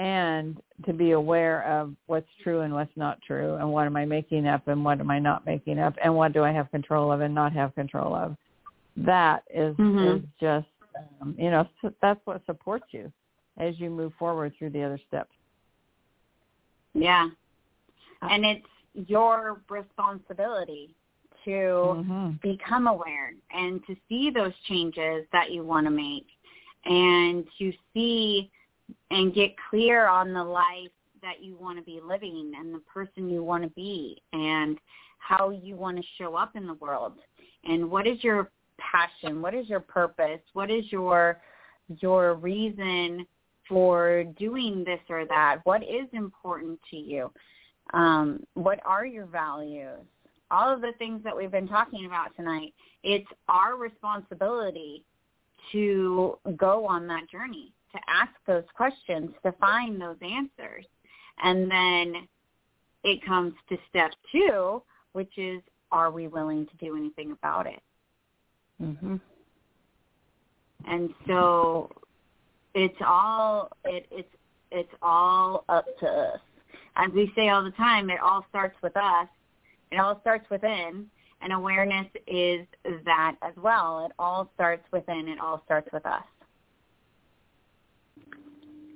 and 0.00 0.56
to 0.86 0.94
be 0.94 1.10
aware 1.10 1.62
of 1.64 1.94
what's 2.06 2.26
true 2.42 2.60
and 2.60 2.72
what's 2.72 2.96
not 2.96 3.20
true 3.20 3.56
and 3.56 3.70
what 3.70 3.84
am 3.84 3.96
I 3.96 4.06
making 4.06 4.46
up 4.46 4.66
and 4.66 4.82
what 4.82 4.98
am 4.98 5.10
I 5.10 5.18
not 5.18 5.44
making 5.44 5.78
up 5.78 5.94
and 6.02 6.16
what 6.16 6.32
do 6.32 6.42
I 6.42 6.52
have 6.52 6.70
control 6.70 7.12
of 7.12 7.20
and 7.20 7.34
not 7.34 7.52
have 7.52 7.74
control 7.74 8.14
of. 8.14 8.34
That 8.96 9.42
is, 9.54 9.76
mm-hmm. 9.76 10.16
is 10.16 10.22
just, 10.40 10.66
um, 11.20 11.34
you 11.38 11.50
know, 11.50 11.68
that's 12.00 12.20
what 12.24 12.40
supports 12.46 12.86
you 12.92 13.12
as 13.58 13.78
you 13.78 13.90
move 13.90 14.14
forward 14.18 14.54
through 14.58 14.70
the 14.70 14.82
other 14.82 14.98
steps. 15.06 15.32
Yeah. 16.94 17.28
And 18.22 18.46
it's 18.46 18.66
your 18.94 19.60
responsibility 19.68 20.94
to 21.44 21.50
mm-hmm. 21.50 22.30
become 22.42 22.86
aware 22.86 23.32
and 23.52 23.82
to 23.86 23.94
see 24.08 24.30
those 24.30 24.52
changes 24.66 25.26
that 25.34 25.50
you 25.50 25.62
want 25.62 25.86
to 25.86 25.90
make 25.90 26.26
and 26.86 27.44
to 27.58 27.70
see 27.92 28.50
and 29.10 29.34
get 29.34 29.54
clear 29.70 30.06
on 30.08 30.32
the 30.32 30.42
life 30.42 30.90
that 31.22 31.42
you 31.42 31.56
want 31.60 31.78
to 31.78 31.84
be 31.84 32.00
living 32.02 32.52
and 32.58 32.74
the 32.74 32.80
person 32.80 33.28
you 33.28 33.44
want 33.44 33.62
to 33.62 33.70
be 33.70 34.20
and 34.32 34.78
how 35.18 35.50
you 35.50 35.76
want 35.76 35.96
to 35.96 36.02
show 36.18 36.34
up 36.34 36.56
in 36.56 36.66
the 36.66 36.74
world. 36.74 37.14
And 37.64 37.90
what 37.90 38.06
is 38.06 38.22
your 38.24 38.50
passion? 38.78 39.42
What 39.42 39.54
is 39.54 39.68
your 39.68 39.80
purpose? 39.80 40.40
What 40.52 40.70
is 40.70 40.84
your 40.90 41.40
your 42.00 42.34
reason 42.34 43.26
for 43.68 44.24
doing 44.38 44.84
this 44.84 45.00
or 45.08 45.26
that? 45.26 45.58
What 45.64 45.82
is 45.82 46.06
important 46.12 46.78
to 46.90 46.96
you? 46.96 47.30
Um, 47.92 48.44
what 48.54 48.80
are 48.86 49.04
your 49.04 49.26
values? 49.26 49.98
All 50.50 50.72
of 50.72 50.80
the 50.80 50.92
things 50.98 51.22
that 51.24 51.36
we've 51.36 51.50
been 51.50 51.68
talking 51.68 52.06
about 52.06 52.34
tonight 52.36 52.72
it's 53.02 53.28
our 53.48 53.76
responsibility 53.76 55.04
to 55.72 56.38
go 56.56 56.86
on 56.86 57.06
that 57.06 57.28
journey 57.30 57.72
to 57.92 57.98
ask 58.08 58.32
those 58.46 58.64
questions, 58.74 59.30
to 59.44 59.52
find 59.52 60.00
those 60.00 60.16
answers. 60.22 60.86
And 61.42 61.70
then 61.70 62.28
it 63.04 63.24
comes 63.24 63.54
to 63.68 63.78
step 63.88 64.12
two, 64.30 64.82
which 65.12 65.36
is, 65.36 65.60
are 65.90 66.10
we 66.10 66.28
willing 66.28 66.66
to 66.66 66.76
do 66.76 66.96
anything 66.96 67.32
about 67.32 67.66
it? 67.66 67.82
Mm-hmm. 68.80 69.16
And 70.86 71.10
so 71.26 71.90
it's 72.74 72.96
all 73.06 73.70
it, 73.84 74.06
it's 74.10 74.28
it's 74.70 74.92
all 75.02 75.64
up 75.68 75.84
to 76.00 76.06
us. 76.06 76.40
As 76.96 77.10
we 77.12 77.32
say 77.36 77.48
all 77.48 77.62
the 77.62 77.70
time, 77.72 78.10
it 78.10 78.20
all 78.20 78.44
starts 78.48 78.76
with 78.82 78.96
us. 78.96 79.28
It 79.90 79.98
all 79.98 80.20
starts 80.20 80.48
within, 80.50 81.06
and 81.42 81.52
awareness 81.52 82.06
is 82.26 82.66
that 83.04 83.36
as 83.42 83.54
well. 83.56 84.06
It 84.06 84.12
all 84.18 84.50
starts 84.54 84.84
within. 84.92 85.28
It 85.28 85.40
all 85.40 85.62
starts 85.64 85.88
with 85.92 86.06
us. 86.06 86.22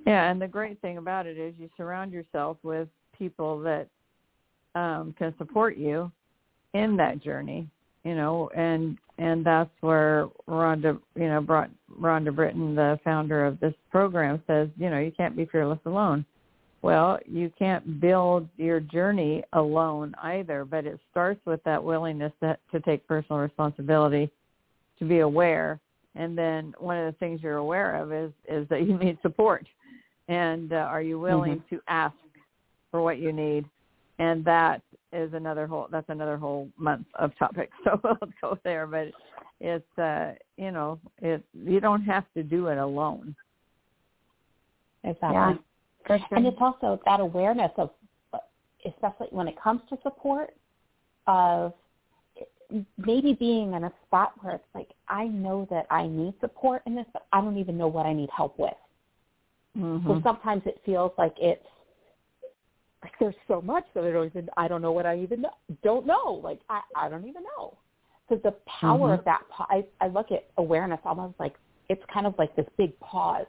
Yeah, 0.07 0.31
and 0.31 0.41
the 0.41 0.49
great 0.49 0.81
thing 0.81 0.99
about 0.99 1.27
it 1.27 1.39
is 1.39 1.55
you 1.59 1.71
surround 1.77 2.13
yourself 2.13 2.59
with 2.63 2.89
people 3.17 3.61
that 3.61 3.89
um, 4.75 5.15
can 5.19 5.35
support 5.39 5.77
you 5.77 6.11
in 6.75 6.97
that 6.97 7.23
journey, 7.23 7.69
you 8.05 8.15
know, 8.15 8.51
and 8.55 8.99
and 9.17 9.47
that's 9.47 9.71
where 9.81 10.29
Rhonda, 10.49 10.99
you 11.15 11.29
know, 11.29 11.41
brought 11.41 11.71
Rhonda 12.01 12.35
Britten, 12.35 12.75
the 12.75 12.99
founder 13.05 13.45
of 13.47 13.61
this 13.61 13.75
program, 13.91 14.43
says, 14.49 14.69
you 14.77 14.91
know, 14.91 14.99
you 14.99 15.13
can't 15.13 15.37
be 15.37 15.47
fearless 15.47 15.79
alone. 15.87 16.25
Well, 16.83 17.19
you 17.25 17.51
can't 17.57 18.01
build 18.01 18.49
your 18.57 18.81
journey 18.81 19.45
alone 19.53 20.15
either, 20.23 20.65
but 20.65 20.85
it 20.85 20.99
starts 21.11 21.41
with 21.47 21.63
that 21.65 21.83
willingness 21.83 22.33
to, 22.43 22.59
to 22.73 22.81
take 22.81 23.07
personal 23.07 23.41
responsibility, 23.41 24.29
to 24.99 25.05
be 25.07 25.21
aware, 25.21 25.81
and 26.17 26.37
then 26.37 26.75
one 26.79 26.99
of 26.99 27.13
the 27.13 27.19
things 27.19 27.41
you're 27.43 27.57
aware 27.57 27.97
of 27.97 28.13
is 28.13 28.33
is 28.49 28.69
that 28.69 28.87
you 28.87 28.99
need 28.99 29.17
support 29.23 29.65
and 30.29 30.73
uh, 30.73 30.77
are 30.77 31.03
you 31.03 31.19
willing 31.19 31.57
mm-hmm. 31.57 31.77
to 31.77 31.83
ask 31.89 32.15
for 32.91 33.03
what 33.03 33.19
you 33.19 33.33
need 33.33 33.65
and 34.19 34.45
that 34.45 34.83
is 35.13 35.33
another 35.33 35.67
whole 35.67 35.89
that's 35.91 36.09
another 36.09 36.37
whole 36.37 36.69
month 36.77 37.07
of 37.17 37.37
topics 37.39 37.73
so 37.85 38.01
let's 38.03 38.33
go 38.41 38.59
there 38.65 38.87
but 38.87 39.09
it's 39.61 39.99
uh 39.99 40.33
you 40.57 40.71
know 40.71 40.99
it 41.23 41.43
you 41.53 41.81
don't 41.81 42.03
have 42.03 42.25
to 42.35 42.43
do 42.43 42.69
it 42.69 42.79
alone 42.79 43.35
exactly 45.05 45.35
yeah, 45.35 45.55
sure. 46.07 46.19
and 46.33 46.47
it's 46.47 46.57
also 46.61 47.01
that 47.05 47.21
awareness 47.21 47.71
of 47.77 47.91
especially 48.87 49.29
when 49.31 49.49
it 49.49 49.61
comes 49.61 49.81
to 49.89 49.97
support 50.03 50.51
of 51.27 51.73
maybe 52.99 53.35
being 53.35 53.75
in 53.75 53.85
a 53.85 53.93
spot 54.07 54.33
where 54.41 54.55
it's 54.55 54.65
like 54.75 54.89
I 55.09 55.27
know 55.27 55.67
that 55.71 55.87
I 55.91 56.07
need 56.07 56.35
support 56.41 56.83
in 56.87 56.95
this, 56.95 57.07
but 57.13 57.27
I 57.33 57.41
don't 57.41 57.59
even 57.59 57.77
know 57.77 57.89
what 57.89 58.07
I 58.07 58.13
need 58.13 58.31
help 58.35 58.59
with. 58.59 58.75
Mm-hmm. 59.77 60.09
So 60.09 60.21
sometimes 60.23 60.63
it 60.67 60.81
feels 60.85 61.13
like 61.19 61.35
it's 61.39 61.65
like 63.03 63.13
there's 63.21 63.35
so 63.49 63.61
much 63.61 63.85
that 63.95 64.05
I 64.05 64.11
don't 64.11 64.27
even 64.27 64.49
I 64.57 64.69
don't 64.69 64.83
know 64.83 64.93
what 64.93 65.07
I 65.07 65.19
even 65.19 65.43
know, 65.43 65.51
don't 65.83 66.07
know. 66.07 66.41
Like 66.43 66.61
I 66.71 66.81
I 66.97 67.09
don't 67.09 67.27
even 67.27 67.43
know. 67.57 67.77
So 68.29 68.41
the 68.43 68.55
power 68.81 69.11
mm-hmm. 69.11 69.19
of 69.19 69.25
that 69.25 69.43
I 69.59 69.85
I 70.01 70.09
look 70.09 70.31
at 70.31 70.47
awareness 70.59 71.01
almost 71.05 71.35
like 71.39 71.55
it's 71.89 72.03
kind 72.13 72.27
of 72.27 72.35
like 72.39 72.55
this 72.57 72.67
big 72.79 72.99
pause. 73.01 73.47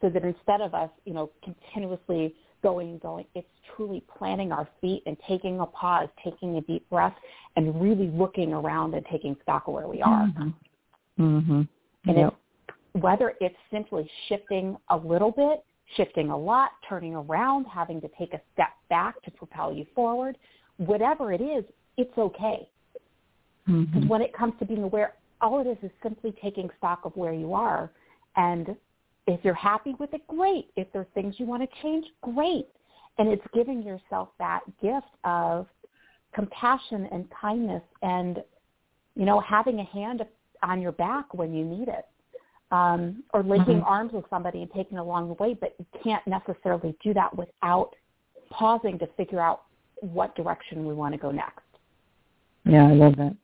So 0.00 0.08
that 0.08 0.24
instead 0.24 0.60
of 0.60 0.74
us, 0.74 0.90
you 1.04 1.14
know, 1.14 1.30
continuously 1.44 2.34
going 2.62 2.88
and 2.90 3.00
going, 3.00 3.24
it's 3.36 3.46
truly 3.76 4.02
planting 4.18 4.50
our 4.50 4.68
feet 4.80 5.02
and 5.06 5.16
taking 5.28 5.60
a 5.60 5.66
pause, 5.66 6.08
taking 6.24 6.56
a 6.56 6.60
deep 6.62 6.88
breath, 6.90 7.14
and 7.54 7.80
really 7.80 8.08
looking 8.08 8.52
around 8.52 8.94
and 8.94 9.06
taking 9.10 9.36
stock 9.42 9.68
of 9.68 9.74
where 9.74 9.86
we 9.86 10.02
are. 10.02 10.26
Mm-hmm. 10.26 11.22
Mm-hmm. 11.22 11.62
And 12.08 12.18
yep 12.18 12.34
whether 12.92 13.34
it's 13.40 13.56
simply 13.70 14.10
shifting 14.28 14.76
a 14.90 14.96
little 14.96 15.30
bit, 15.30 15.64
shifting 15.96 16.30
a 16.30 16.36
lot, 16.36 16.70
turning 16.88 17.14
around, 17.14 17.66
having 17.66 18.00
to 18.00 18.08
take 18.18 18.34
a 18.34 18.40
step 18.52 18.70
back 18.88 19.20
to 19.22 19.30
propel 19.30 19.72
you 19.72 19.86
forward, 19.94 20.36
whatever 20.76 21.32
it 21.32 21.40
is, 21.40 21.64
it's 21.96 22.16
okay. 22.16 22.68
Because 23.66 23.86
mm-hmm. 23.86 24.08
when 24.08 24.22
it 24.22 24.32
comes 24.32 24.54
to 24.58 24.64
being 24.64 24.82
aware, 24.82 25.14
all 25.40 25.60
it 25.60 25.66
is 25.66 25.78
is 25.82 25.90
simply 26.02 26.34
taking 26.42 26.68
stock 26.78 27.00
of 27.04 27.16
where 27.16 27.32
you 27.32 27.54
are. 27.54 27.90
And 28.36 28.76
if 29.26 29.40
you're 29.44 29.54
happy 29.54 29.94
with 29.98 30.12
it, 30.14 30.26
great. 30.26 30.68
If 30.76 30.88
there's 30.92 31.06
things 31.14 31.36
you 31.38 31.46
want 31.46 31.62
to 31.62 31.82
change, 31.82 32.06
great. 32.22 32.66
And 33.18 33.28
it's 33.28 33.44
giving 33.54 33.82
yourself 33.82 34.30
that 34.38 34.60
gift 34.80 35.06
of 35.24 35.66
compassion 36.34 37.08
and 37.12 37.26
kindness 37.30 37.82
and, 38.02 38.42
you 39.14 39.24
know, 39.24 39.40
having 39.40 39.80
a 39.80 39.84
hand 39.84 40.24
on 40.62 40.80
your 40.80 40.92
back 40.92 41.34
when 41.34 41.52
you 41.52 41.64
need 41.64 41.88
it 41.88 42.06
um, 42.72 43.22
or 43.34 43.42
linking 43.42 43.76
mm-hmm. 43.76 43.84
arms 43.84 44.12
with 44.12 44.24
somebody 44.30 44.62
and 44.62 44.70
taking 44.72 44.98
along 44.98 45.28
the 45.28 45.34
way, 45.34 45.54
but 45.54 45.74
you 45.78 45.86
can't 46.02 46.26
necessarily 46.26 46.96
do 47.04 47.14
that 47.14 47.36
without 47.36 47.90
pausing 48.50 48.98
to 48.98 49.06
figure 49.16 49.40
out 49.40 49.62
what 50.00 50.34
direction 50.34 50.86
we 50.86 50.94
want 50.94 51.14
to 51.14 51.18
go 51.18 51.30
next. 51.30 51.60
Yeah, 52.64 52.86
I 52.86 52.92
love 52.92 53.16
that. 53.16 53.36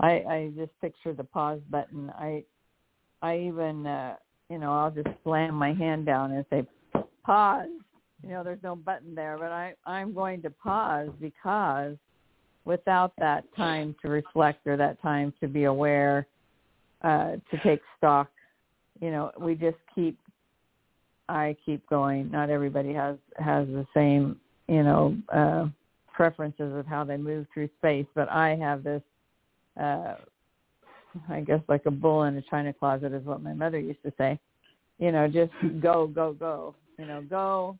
I, 0.00 0.10
I 0.10 0.52
just 0.56 0.72
picture 0.80 1.14
the 1.14 1.24
pause 1.24 1.60
button. 1.70 2.10
I 2.18 2.44
I 3.22 3.38
even 3.38 3.86
uh 3.86 4.16
you 4.50 4.58
know, 4.58 4.72
I'll 4.72 4.90
just 4.90 5.08
slam 5.22 5.54
my 5.54 5.72
hand 5.72 6.04
down 6.04 6.32
and 6.32 6.44
say 6.50 6.66
pause. 7.24 7.68
You 8.22 8.30
know, 8.30 8.44
there's 8.44 8.62
no 8.62 8.74
button 8.76 9.14
there, 9.14 9.36
but 9.38 9.52
I 9.52 9.74
I'm 9.86 10.12
going 10.12 10.42
to 10.42 10.50
pause 10.50 11.10
because 11.20 11.96
without 12.64 13.12
that 13.18 13.44
time 13.56 13.94
to 14.02 14.08
reflect 14.08 14.66
or 14.66 14.76
that 14.76 15.00
time 15.02 15.32
to 15.40 15.48
be 15.48 15.64
aware, 15.64 16.26
uh, 17.02 17.32
to 17.50 17.58
take 17.62 17.80
stock 17.98 18.28
you 19.02 19.10
know, 19.10 19.32
we 19.38 19.54
just 19.56 19.76
keep 19.94 20.16
I 21.28 21.56
keep 21.66 21.86
going. 21.88 22.30
Not 22.30 22.48
everybody 22.50 22.94
has 22.94 23.16
has 23.36 23.66
the 23.66 23.84
same, 23.92 24.38
you 24.68 24.84
know, 24.84 25.16
uh 25.28 25.66
preferences 26.14 26.74
of 26.74 26.86
how 26.86 27.04
they 27.04 27.16
move 27.16 27.46
through 27.52 27.68
space, 27.78 28.06
but 28.14 28.30
I 28.30 28.54
have 28.56 28.84
this 28.84 29.02
uh 29.78 30.14
I 31.28 31.40
guess 31.40 31.60
like 31.68 31.84
a 31.86 31.90
bull 31.90 32.22
in 32.24 32.36
a 32.36 32.42
china 32.42 32.72
closet 32.72 33.12
is 33.12 33.24
what 33.24 33.42
my 33.42 33.52
mother 33.52 33.78
used 33.78 34.02
to 34.04 34.12
say. 34.16 34.38
You 34.98 35.10
know, 35.10 35.26
just 35.26 35.52
go, 35.80 36.06
go, 36.06 36.32
go. 36.32 36.76
You 36.96 37.06
know, 37.06 37.22
go, 37.22 37.76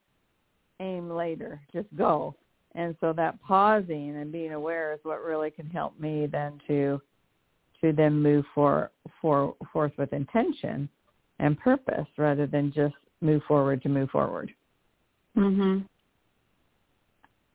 aim 0.80 1.08
later. 1.08 1.60
Just 1.72 1.86
go. 1.96 2.34
And 2.74 2.96
so 3.00 3.12
that 3.12 3.40
pausing 3.42 4.16
and 4.16 4.32
being 4.32 4.52
aware 4.54 4.92
is 4.92 4.98
what 5.04 5.22
really 5.22 5.50
can 5.50 5.66
help 5.66 5.98
me 6.00 6.26
then 6.26 6.60
to 6.66 7.00
to 7.80 7.92
then 7.92 8.20
move 8.20 8.44
for 8.54 8.90
for 9.20 9.54
forth 9.72 9.92
with 9.98 10.12
intention 10.12 10.88
and 11.42 11.58
purpose 11.58 12.06
rather 12.16 12.46
than 12.46 12.72
just 12.72 12.94
move 13.20 13.42
forward 13.46 13.82
to 13.82 13.88
move 13.88 14.08
forward. 14.10 14.54
Mhm. 15.36 15.84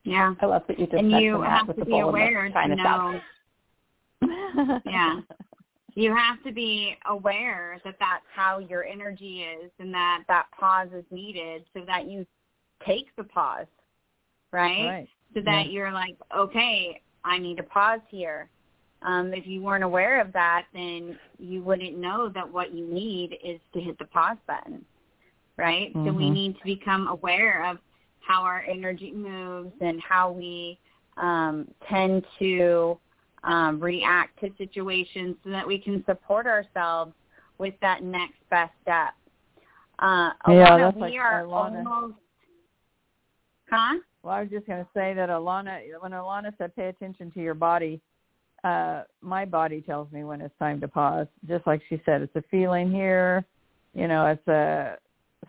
Yeah. 0.03 0.35
I 0.41 0.45
love 0.45 0.67
that 0.67 0.77
you 0.77 0.85
just 0.87 1.01
and 1.01 1.11
you 1.11 1.41
have 1.41 1.73
to 1.75 1.85
be 1.85 1.99
aware 1.99 2.49
to 2.49 2.67
know. 2.75 3.21
yeah. 4.85 5.21
You 5.95 6.13
have 6.13 6.43
to 6.43 6.51
be 6.51 6.97
aware 7.05 7.79
that 7.83 7.97
that's 7.99 8.25
how 8.33 8.59
your 8.59 8.83
energy 8.83 9.43
is 9.43 9.71
and 9.79 9.93
that 9.93 10.23
that 10.27 10.51
pause 10.51 10.89
is 10.93 11.05
needed 11.09 11.65
so 11.73 11.81
that 11.85 12.07
you 12.07 12.25
take 12.85 13.15
the 13.15 13.23
pause, 13.23 13.67
right? 14.51 14.85
Right. 14.85 15.09
So 15.33 15.41
that 15.41 15.65
Yeah. 15.65 15.71
you're 15.71 15.91
like, 15.91 16.17
okay, 16.35 17.01
I 17.23 17.37
need 17.37 17.57
to 17.57 17.63
pause 17.63 18.01
here. 18.09 18.49
Um, 19.03 19.33
if 19.33 19.45
you 19.45 19.61
weren't 19.61 19.83
aware 19.83 20.19
of 20.19 20.33
that, 20.33 20.65
then 20.73 21.17
you 21.37 21.61
wouldn't 21.61 21.97
know 21.97 22.29
that 22.29 22.51
what 22.51 22.73
you 22.73 22.85
need 22.87 23.37
is 23.43 23.59
to 23.73 23.79
hit 23.79 23.97
the 23.99 24.05
pause 24.05 24.37
button, 24.47 24.83
right? 25.55 25.91
So 26.03 26.11
we 26.11 26.29
Mhm. 26.29 26.33
need 26.33 26.57
to 26.57 26.63
become 26.63 27.07
aware 27.07 27.63
of 27.65 27.79
how 28.19 28.41
our 28.41 28.61
energy 28.61 29.11
moves 29.11 29.73
and 29.81 30.01
how 30.01 30.31
we 30.31 30.79
um, 31.17 31.67
tend 31.87 32.25
to 32.39 32.99
um, 33.43 33.79
react 33.79 34.39
to 34.39 34.53
situations 34.57 35.35
so 35.43 35.49
that 35.49 35.65
we 35.65 35.79
can 35.79 36.03
support 36.05 36.45
ourselves 36.45 37.13
with 37.57 37.73
that 37.79 38.03
next 38.03 38.37
best 38.49 38.73
step. 38.81 39.13
Uh, 39.99 40.31
Yeah, 40.47 40.77
that's 40.77 40.95
we 40.95 41.01
like 41.01 41.19
are 41.19 41.43
Ilana. 41.43 41.85
almost, 41.85 42.17
huh? 43.69 43.99
Well, 44.21 44.33
I 44.33 44.41
was 44.41 44.49
just 44.51 44.67
going 44.67 44.83
to 44.83 44.89
say 44.93 45.13
that 45.13 45.29
Ilana, 45.29 45.79
when 45.99 46.11
Ilana 46.11 46.55
said 46.57 46.75
pay 46.75 46.87
attention 46.89 47.31
to 47.31 47.41
your 47.41 47.53
body, 47.55 48.01
uh, 48.63 49.03
my 49.21 49.45
body 49.45 49.81
tells 49.81 50.11
me 50.11 50.23
when 50.23 50.41
it's 50.41 50.57
time 50.59 50.81
to 50.81 50.87
pause. 50.87 51.27
Just 51.47 51.67
like 51.67 51.81
she 51.89 52.01
said, 52.05 52.21
it's 52.21 52.35
a 52.35 52.43
feeling 52.49 52.91
here. 52.91 53.45
You 53.93 54.07
know, 54.07 54.27
it's 54.27 54.47
a 54.47 54.97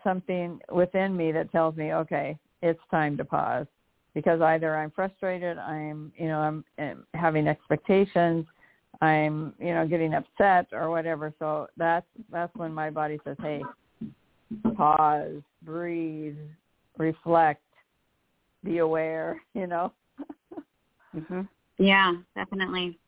something 0.05 0.61
within 0.71 1.17
me 1.17 1.33
that 1.33 1.51
tells 1.51 1.77
me, 1.77 1.93
okay, 1.93 2.39
it's 2.63 2.81
time 2.91 3.17
to 3.17 3.25
pause. 3.25 3.67
Because 4.15 4.41
either 4.41 4.77
I'm 4.77 4.91
frustrated, 4.91 5.59
I'm, 5.59 6.13
you 6.17 6.29
know, 6.29 6.39
I'm, 6.39 6.65
um 6.79 7.05
having 7.15 7.47
expectations, 7.47 8.47
I'm, 9.01 9.55
you 9.59 9.75
know, 9.75 9.87
getting 9.87 10.15
upset 10.15 10.67
or 10.73 10.91
whatever. 10.91 11.33
So 11.39 11.69
that's 11.77 12.07
that's 12.33 12.55
when 12.57 12.73
my 12.73 12.91
body 12.91 13.19
says, 13.25 13.37
hey, 13.41 13.63
pause, 14.77 15.43
breathe, 15.63 16.39
reflect, 16.97 17.63
be 18.65 18.79
aware, 18.79 19.41
you 19.55 19.67
know. 19.67 19.93
Mm-hmm. 21.15 21.43
Yeah, 21.79 22.15
definitely. 22.35 22.99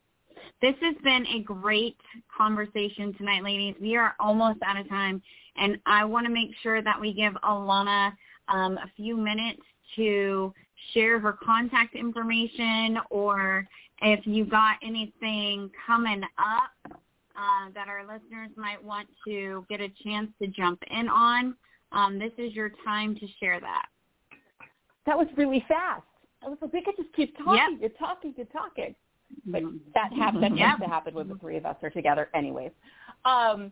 This 0.62 0.74
has 0.82 0.94
been 1.02 1.26
a 1.26 1.42
great 1.42 1.96
conversation 2.36 3.14
tonight, 3.14 3.42
ladies. 3.42 3.74
We 3.80 3.96
are 3.96 4.14
almost 4.20 4.58
out 4.64 4.78
of 4.78 4.88
time, 4.88 5.22
and 5.56 5.78
I 5.86 6.04
want 6.04 6.26
to 6.26 6.32
make 6.32 6.50
sure 6.62 6.82
that 6.82 7.00
we 7.00 7.12
give 7.12 7.32
Ilana 7.44 8.12
um, 8.48 8.78
a 8.78 8.90
few 8.96 9.16
minutes 9.16 9.62
to 9.96 10.52
share 10.92 11.18
her 11.18 11.32
contact 11.32 11.94
information 11.94 12.98
or 13.10 13.66
if 14.02 14.26
you 14.26 14.44
got 14.44 14.76
anything 14.82 15.70
coming 15.86 16.22
up 16.38 16.70
uh, 17.36 17.70
that 17.74 17.88
our 17.88 18.02
listeners 18.02 18.50
might 18.56 18.82
want 18.82 19.08
to 19.26 19.64
get 19.68 19.80
a 19.80 19.88
chance 20.02 20.30
to 20.40 20.48
jump 20.48 20.82
in 20.90 21.08
on. 21.08 21.54
Um, 21.92 22.18
this 22.18 22.32
is 22.38 22.54
your 22.54 22.70
time 22.84 23.14
to 23.16 23.26
share 23.38 23.60
that. 23.60 23.86
That 25.06 25.18
was 25.18 25.26
really 25.36 25.64
fast. 25.68 26.02
I 26.44 26.48
was 26.48 26.58
like, 26.60 26.72
we 26.72 26.82
could 26.82 26.96
just 26.96 27.12
keep 27.12 27.36
talking 27.36 27.78
Yep. 27.80 27.82
and 27.82 27.98
talking 27.98 28.34
and 28.38 28.50
talking. 28.50 28.94
But 29.46 29.62
Mhm. 29.62 29.78
that 29.94 30.12
hap- 30.12 30.34
that 30.40 30.56
Yep. 30.56 30.68
tends 30.68 30.82
to 30.82 30.88
happen 30.88 31.14
when 31.14 31.28
the 31.28 31.36
three 31.36 31.56
of 31.56 31.64
us 31.66 31.76
are 31.82 31.90
together 31.90 32.28
anyways. 32.34 32.72
Um, 33.24 33.70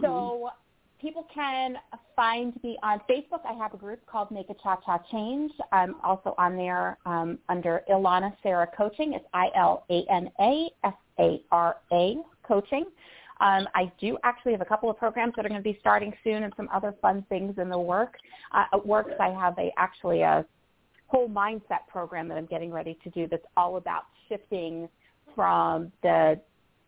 so 0.00 0.50
people 0.98 1.22
can 1.24 1.78
find 2.14 2.60
me 2.62 2.78
on 2.82 3.00
Facebook. 3.08 3.44
I 3.46 3.52
have 3.54 3.72
a 3.74 3.76
group 3.76 4.04
called 4.06 4.30
Make 4.30 4.50
a 4.50 4.54
Cha 4.54 4.76
Cha 4.76 4.98
Change. 5.10 5.52
I'm 5.72 5.96
also 6.02 6.34
on 6.36 6.56
there 6.56 6.98
um, 7.06 7.38
under 7.48 7.82
Ilana 7.88 8.36
Sara 8.42 8.66
Coaching. 8.66 9.14
It's 9.14 9.26
I-L-A-N-A-S-A-R-A 9.32 12.22
Coaching. 12.42 12.84
Um, 13.40 13.66
I 13.74 13.90
do 13.98 14.18
actually 14.24 14.52
have 14.52 14.60
a 14.60 14.64
couple 14.66 14.88
of 14.90 14.96
programs 14.98 15.34
that 15.36 15.44
are 15.44 15.48
going 15.48 15.60
to 15.60 15.64
be 15.64 15.76
starting 15.80 16.12
soon 16.22 16.44
and 16.44 16.52
some 16.56 16.68
other 16.72 16.92
fun 17.02 17.22
things 17.28 17.58
in 17.58 17.68
the 17.68 17.78
work. 17.78 18.16
Uh, 18.52 18.64
at 18.72 18.86
Works, 18.86 19.14
I 19.18 19.30
have 19.30 19.58
a 19.58 19.72
actually 19.78 20.22
a 20.22 20.44
whole 21.12 21.28
mindset 21.28 21.86
program 21.88 22.26
that 22.26 22.38
I'm 22.38 22.46
getting 22.46 22.72
ready 22.72 22.98
to 23.04 23.10
do 23.10 23.28
that's 23.30 23.44
all 23.56 23.76
about 23.76 24.04
shifting 24.28 24.88
from 25.34 25.92
the 26.02 26.40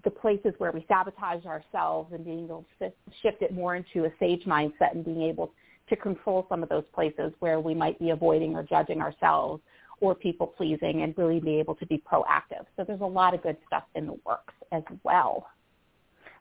the 0.02 0.10
places 0.10 0.52
where 0.58 0.70
we 0.70 0.84
sabotage 0.86 1.46
ourselves 1.46 2.12
and 2.12 2.24
being 2.24 2.44
able 2.44 2.64
to 2.78 2.92
shift 3.22 3.40
it 3.40 3.54
more 3.54 3.74
into 3.74 4.04
a 4.04 4.10
sage 4.20 4.44
mindset 4.44 4.92
and 4.92 5.02
being 5.02 5.22
able 5.22 5.50
to 5.88 5.96
control 5.96 6.46
some 6.50 6.62
of 6.62 6.68
those 6.68 6.84
places 6.94 7.32
where 7.38 7.58
we 7.58 7.74
might 7.74 7.98
be 7.98 8.10
avoiding 8.10 8.54
or 8.54 8.62
judging 8.62 9.00
ourselves 9.00 9.62
or 10.00 10.14
people 10.14 10.46
pleasing 10.46 11.02
and 11.02 11.14
really 11.16 11.40
be 11.40 11.58
able 11.58 11.74
to 11.74 11.86
be 11.86 12.02
proactive. 12.10 12.66
So 12.76 12.84
there's 12.86 13.00
a 13.00 13.06
lot 13.06 13.32
of 13.32 13.42
good 13.42 13.56
stuff 13.66 13.84
in 13.94 14.06
the 14.06 14.18
works 14.26 14.52
as 14.72 14.82
well. 15.04 15.46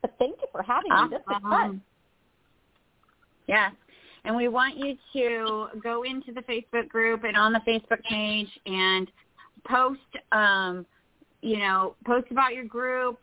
But 0.02 0.14
thank 0.20 0.36
you 0.42 0.48
for 0.52 0.62
having 0.62 0.92
me. 0.92 1.18
This 1.18 1.26
was 1.26 1.42
fun. 1.42 1.82
Yes. 3.48 3.72
And 4.26 4.36
we 4.36 4.48
want 4.48 4.78
you 4.78 4.96
to 5.14 5.68
go 5.82 6.04
into 6.04 6.32
the 6.32 6.42
Facebook 6.42 6.88
group 6.88 7.24
and 7.26 7.36
on 7.36 7.52
the 7.52 7.60
Facebook 7.68 8.02
page 8.10 8.48
and 8.66 9.12
post, 9.68 10.00
um, 10.32 10.86
you 11.42 11.60
know, 11.60 11.96
post 12.06 12.28
about 12.32 12.54
your 12.54 12.64
group 12.64 13.20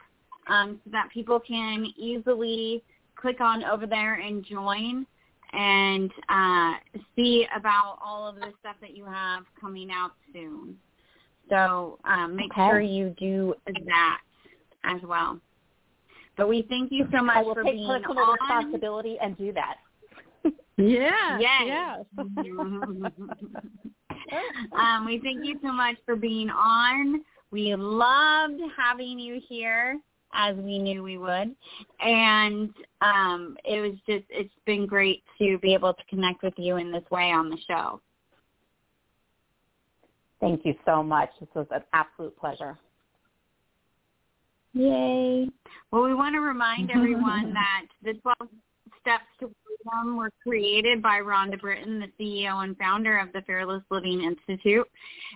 um, 0.49 0.79
so 0.85 0.91
that 0.91 1.09
people 1.13 1.41
can 1.41 1.87
easily 1.97 2.83
click 3.17 3.41
on 3.41 3.65
over 3.65 3.87
there 3.87 4.15
and 4.15 4.45
join 4.45 5.07
and 5.53 6.11
uh, 6.29 6.75
see 7.17 7.47
about 7.57 7.99
all 8.05 8.29
of 8.29 8.37
the 8.37 8.53
stuff 8.61 8.77
that 8.81 8.97
you 8.97 9.05
have 9.05 9.45
coming 9.61 9.91
out 9.91 10.13
soon. 10.33 10.77
So 11.49 11.99
um, 12.05 12.37
make 12.37 12.53
Okay. 12.53 12.69
sure 12.69 12.81
you 12.81 13.15
do 13.19 13.55
that 13.67 14.19
as 14.85 15.01
well. 15.03 15.41
But 16.37 16.49
we 16.49 16.63
thank 16.69 16.93
you 16.93 17.07
so 17.13 17.23
much 17.23 17.39
I 17.39 17.43
will 17.43 17.55
for 17.55 17.65
take 17.65 17.75
being 17.75 17.89
personal 17.89 18.19
on. 18.19 18.39
responsibility 18.41 19.19
and 19.21 19.37
do 19.37 19.53
that. 19.55 19.77
Yeah. 20.81 21.39
Yes. 21.39 21.63
Yes. 21.67 22.05
um, 24.73 25.07
we 25.07 25.21
thank 25.21 25.45
you 25.45 25.59
so 25.63 25.73
much 25.73 25.97
for 26.07 26.17
being 26.17 26.51
on. 26.51 27.23
We 27.51 27.75
loved 27.75 28.61
having 28.77 29.19
you 29.19 29.41
here 29.47 29.99
as 30.33 30.57
we 30.57 30.79
knew 30.79 31.03
we 31.03 31.19
would. 31.19 31.55
And 32.01 32.71
um, 33.01 33.57
it 33.65 33.81
was 33.81 33.95
just, 34.07 34.25
it's 34.31 34.55
been 34.65 34.87
great 34.87 35.25
to 35.39 35.59
be 35.59 35.75
able 35.75 35.93
to 35.93 36.05
connect 36.09 36.43
with 36.43 36.55
you 36.57 36.77
in 36.77 36.93
this 36.93 37.05
way 37.11 37.33
on 37.33 37.51
the 37.51 37.59
show. 37.67 38.01
Thank 40.41 40.65
you 40.65 40.75
so 40.87 41.03
much. 41.03 41.29
This 41.39 41.51
was 41.55 41.67
an 41.71 41.83
absolute 41.93 42.37
pleasure. 42.39 42.79
Yay. 44.73 45.51
Well, 45.91 46.03
we 46.03 46.15
want 46.15 46.35
to 46.35 46.41
remind 46.41 46.91
everyone 46.91 47.53
that 47.55 47.87
the 48.03 48.15
12 48.21 48.37
steps 49.01 49.25
to 49.41 49.51
freedom 49.83 50.17
were 50.17 50.31
created 50.43 51.03
by 51.03 51.21
Rhonda 51.21 51.61
Britten, 51.61 52.01
the 52.01 52.09
CEO 52.19 52.65
and 52.65 52.75
founder 52.79 53.19
of 53.19 53.31
the 53.33 53.43
Fearless 53.43 53.83
Living 53.91 54.23
Institute. 54.23 54.89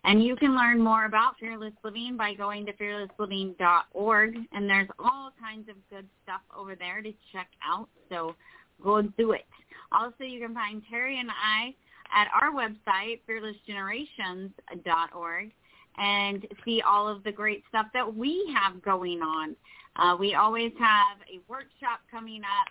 And 0.04 0.24
you 0.24 0.36
can 0.36 0.56
learn 0.56 0.80
more 0.82 1.04
about 1.06 1.38
Fearless 1.38 1.74
Living 1.82 2.16
by 2.16 2.34
going 2.34 2.64
to 2.66 2.72
fearlessliving.org. 2.72 4.36
And 4.52 4.68
there's 4.68 4.88
all 4.98 5.32
kinds 5.40 5.68
of 5.68 5.76
good 5.90 6.08
stuff 6.22 6.40
over 6.56 6.74
there 6.74 7.02
to 7.02 7.12
check 7.32 7.48
out. 7.66 7.88
So 8.08 8.34
go 8.82 9.02
do 9.02 9.32
it. 9.32 9.46
Also, 9.92 10.24
you 10.24 10.40
can 10.40 10.54
find 10.54 10.82
Terry 10.90 11.20
and 11.20 11.30
I 11.30 11.74
at 12.14 12.28
our 12.34 12.52
website, 12.52 13.20
fearlessgenerations.org 13.28 15.52
and 15.96 16.44
see 16.64 16.82
all 16.82 17.06
of 17.08 17.22
the 17.22 17.30
great 17.30 17.62
stuff 17.68 17.86
that 17.94 18.16
we 18.16 18.52
have 18.54 18.82
going 18.82 19.22
on. 19.22 19.54
Uh, 19.96 20.16
we 20.18 20.34
always 20.34 20.72
have 20.78 21.18
a 21.32 21.38
workshop 21.48 22.00
coming 22.10 22.42
up. 22.42 22.66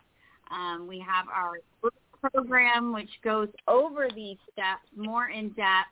Um, 0.53 0.87
we 0.87 0.99
have 0.99 1.25
our 1.27 1.59
program, 2.31 2.93
which 2.93 3.09
goes 3.23 3.49
over 3.67 4.07
these 4.15 4.37
steps 4.51 4.87
more 4.95 5.29
in 5.29 5.49
depth, 5.49 5.91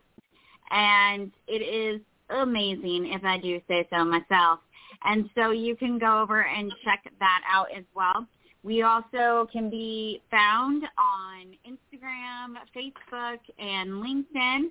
and 0.70 1.32
it 1.48 1.62
is 1.62 2.02
amazing, 2.30 3.12
if 3.14 3.24
I 3.24 3.38
do 3.38 3.60
say 3.68 3.88
so 3.92 4.06
myself. 4.06 4.60
And 5.04 5.30
so 5.36 5.52
you 5.52 5.76
can 5.76 5.98
go 5.98 6.22
over 6.22 6.46
and 6.46 6.72
check 6.84 7.04
that 7.20 7.42
out 7.52 7.68
as 7.76 7.84
well. 7.96 8.28
We 8.64 8.84
also 8.84 9.48
can 9.52 9.70
be 9.70 10.22
found 10.30 10.84
on 10.98 11.48
Instagram, 11.68 12.56
Facebook, 12.76 13.40
and 13.58 13.90
LinkedIn 13.94 14.70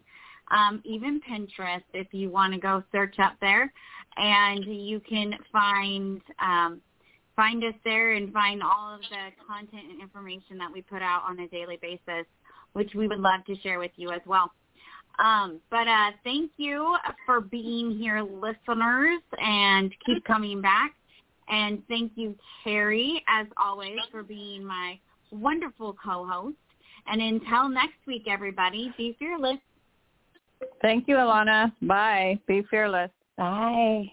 um, 0.51 0.83
even 0.85 1.21
Pinterest 1.21 1.83
if 1.95 2.09
you 2.13 2.31
want 2.31 2.53
to 2.53 2.59
go 2.59 2.83
search 2.93 3.17
up 3.23 3.35
there, 3.41 3.73
and 4.17 4.65
you 4.65 5.01
can 5.01 5.35
find 5.53 6.21
um, 6.41 6.81
find 7.41 7.65
us 7.65 7.73
there 7.85 8.13
and 8.13 8.31
find 8.35 8.63
all 8.63 8.95
of 8.95 9.01
the 9.01 9.31
content 9.49 9.85
and 9.91 10.03
information 10.03 10.59
that 10.59 10.71
we 10.71 10.83
put 10.83 11.01
out 11.01 11.23
on 11.27 11.41
a 11.41 11.49
daily 11.49 11.79
basis, 11.81 12.27
which 12.75 12.91
we 12.95 13.09
would 13.09 13.19
love 13.19 13.43
to 13.47 13.57
share 13.63 13.79
with 13.79 13.93
you 13.97 14.11
as 14.11 14.21
well. 14.27 14.53
Um, 15.19 15.59
but 15.71 15.89
uh, 15.89 16.11
thank 16.23 16.51
you 16.59 16.99
for 17.25 17.41
being 17.41 17.97
here, 17.97 18.21
listeners, 18.21 19.23
and 19.39 19.91
keep 20.05 20.23
coming 20.27 20.61
back. 20.61 20.93
And 21.49 21.83
thank 21.89 22.13
you, 22.15 22.37
Terry, 22.63 23.25
as 23.27 23.47
always, 23.57 23.97
for 24.11 24.23
being 24.23 24.63
my 24.63 24.99
wonderful 25.33 25.97
co-host. 26.05 26.57
And 27.07 27.23
until 27.23 27.71
next 27.71 27.97
week, 28.07 28.25
everybody, 28.29 28.93
be 28.99 29.17
fearless. 29.19 29.59
Thank 30.83 31.09
you, 31.09 31.17
Ilana. 31.17 31.73
Bye. 31.81 32.39
Be 32.47 32.63
fearless. 32.71 33.11
Bye. 33.39 34.13